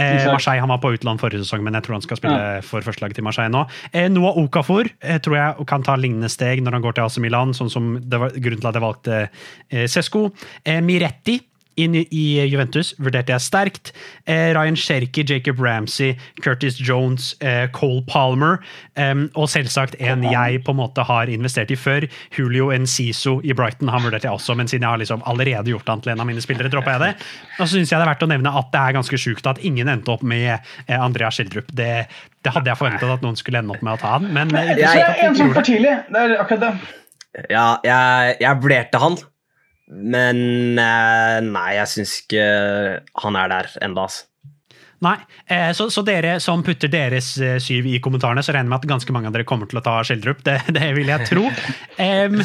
[0.00, 2.64] Eh, Marseille han var på utland forrige sesong, men jeg tror han skal spille ja.
[2.64, 3.66] for førstelaget til Marseille nå.
[3.92, 7.18] Eh, Noah Okafor eh, tror jeg kan ta lignende steg når han går til AC
[7.24, 10.30] Milan, sånn som det var grunnen til at jeg valgte eh, Sesko.
[10.64, 11.36] Eh, Miretti
[11.80, 13.92] inn i Juventus vurderte jeg sterkt.
[14.26, 18.58] Eh, Ryan Cherky, Jacob Ramsey, Curtis Jones, eh, Cole Palmer
[18.96, 22.06] eh, og selvsagt en jeg på en måte har investert i før,
[22.36, 23.90] Julio Enciso i Brighton.
[23.92, 26.28] Han vurderte jeg også, men siden jeg har liksom allerede gjort han til en av
[26.28, 27.12] mine spillere, dropper jeg det.
[27.58, 29.60] Og så syns jeg det er verdt å nevne at det er ganske sjukt at
[29.66, 31.70] ingen endte opp med eh, Andrea Schjelderup.
[31.72, 31.90] Det,
[32.42, 34.74] det, hadde jeg forventet at noen skulle ende opp med å ta han, men eh,
[34.74, 35.98] jeg, jeg, jeg, En som for tidlig.
[36.12, 36.72] Det er akkurat det.
[37.48, 39.20] Ja, jeg, jeg vurderte han.
[39.92, 42.44] Men eh, nei, jeg syns ikke
[43.24, 44.28] han er der enda, altså.
[45.02, 45.16] Nei,
[45.50, 48.84] eh, så, så, dere som putter deres eh, syv i kommentarene, så regner jeg med
[48.84, 50.44] at ganske mange av dere kommer til å ta Skjeldrup.
[50.46, 51.48] Det, det vil jeg tro.
[51.98, 52.38] Um,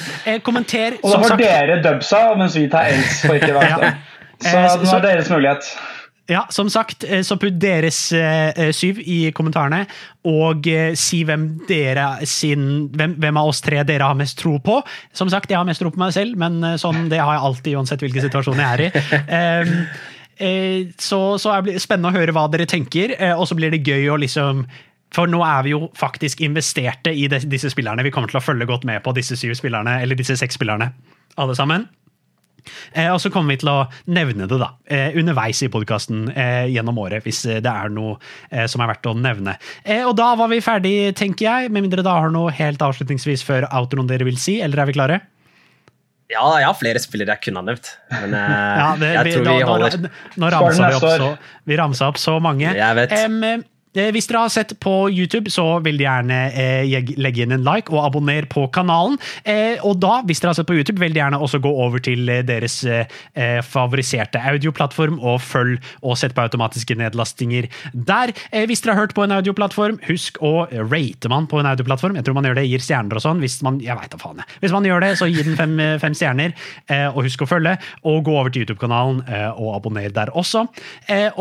[0.45, 3.93] kommenter Og da får dere dubsa, mens vi tar ens for ikke å være ja.
[4.37, 5.69] Så det var deres mulighet.
[6.27, 9.85] Ja, som sagt, eh, så putt deres eh, syv i kommentarene,
[10.27, 14.57] og eh, si hvem, dere sin, hvem, hvem, av oss tre dere har mest tro
[14.63, 14.81] på.
[15.15, 17.45] Som sagt, jeg har mest tro på meg selv, men uh, sånn, det har jeg
[17.47, 18.91] alltid, uansett hvilken situasjon jeg er i.
[19.67, 24.11] Um, så, så det spennende å høre hva dere tenker, og så blir det gøy
[24.13, 24.67] å liksom
[25.15, 28.03] for nå er vi jo faktisk investerte i disse spillerne.
[28.05, 30.91] Vi kommer til å følge godt med på disse syv spillerne, eller disse seks spillerne,
[31.41, 31.87] alle sammen.
[32.93, 33.77] Eh, og så kommer vi til å
[34.13, 38.17] nevne det da, eh, underveis i podkasten eh, gjennom året, hvis det er noe
[38.51, 39.57] eh, som er verdt å nevne.
[39.83, 43.45] Eh, og da var vi ferdig, tenker jeg, med mindre da har noe helt avslutningsvis
[43.47, 45.21] før outroen dere vil si, eller er vi klare?
[46.27, 49.47] Ja, jeg har flere spillere jeg kunne ha nevnt, men eh, ja, det, jeg tror
[49.47, 49.97] vi, vi holder
[50.35, 51.31] Nå ramsa vi opp så,
[51.71, 52.73] vi ramsa opp så mange.
[52.75, 53.17] Jeg vet.
[53.23, 53.63] Um, Eh,
[54.13, 58.03] hvis dere har sett på YouTube, så vil gjerne eh, legge inn en like og
[58.05, 59.17] abonner på kanalen.
[59.47, 62.29] Eh, og da, hvis dere har sett på YouTube, vil gjerne også gå over til
[62.29, 68.33] eh, deres eh, eh, favoriserte audioplattform og følg og sett på automatiske nedlastinger der.
[68.69, 72.17] hvis dere har hørt på en audioplattform, husk å rate man på en audioplattform.
[72.19, 73.41] Jeg tror man gjør det, gir stjerner og sånn.
[73.43, 74.59] Hvis man jeg vet da faen jeg.
[74.61, 76.53] Hvis man gjør det, så gi den fem, fem stjerner,
[77.13, 77.75] og husk å følge.
[78.09, 79.23] Og gå over til YouTube-kanalen
[79.57, 80.65] og abonner der også.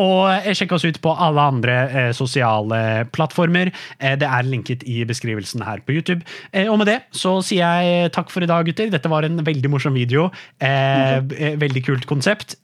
[0.00, 1.76] og sjekk oss ut på alle andre
[2.16, 3.72] sosiale sosiale plattformer.
[4.00, 6.24] Eh, det er linket i beskrivelsen her på YouTube.
[6.52, 8.90] Eh, og med det så sier jeg takk for i dag, gutter.
[8.90, 10.30] Dette var en veldig morsom video.
[10.60, 11.20] Eh,
[11.58, 12.56] veldig kult konsept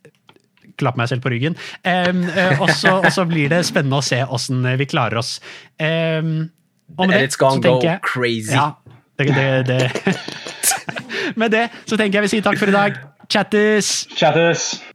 [0.80, 1.54] klappe meg selv på ryggen.
[1.84, 2.24] Um,
[2.58, 5.36] og, så, blir det spennende å se åssen vi klarer oss.
[5.78, 6.48] Um,
[6.96, 8.56] og med det, så tenker jeg crazy.
[8.56, 8.72] Ja,
[9.20, 10.16] det, det, det.
[11.40, 12.98] med det så tenker jeg vi sier takk for i dag.
[13.30, 14.08] Chattis!
[14.16, 14.82] Chattes.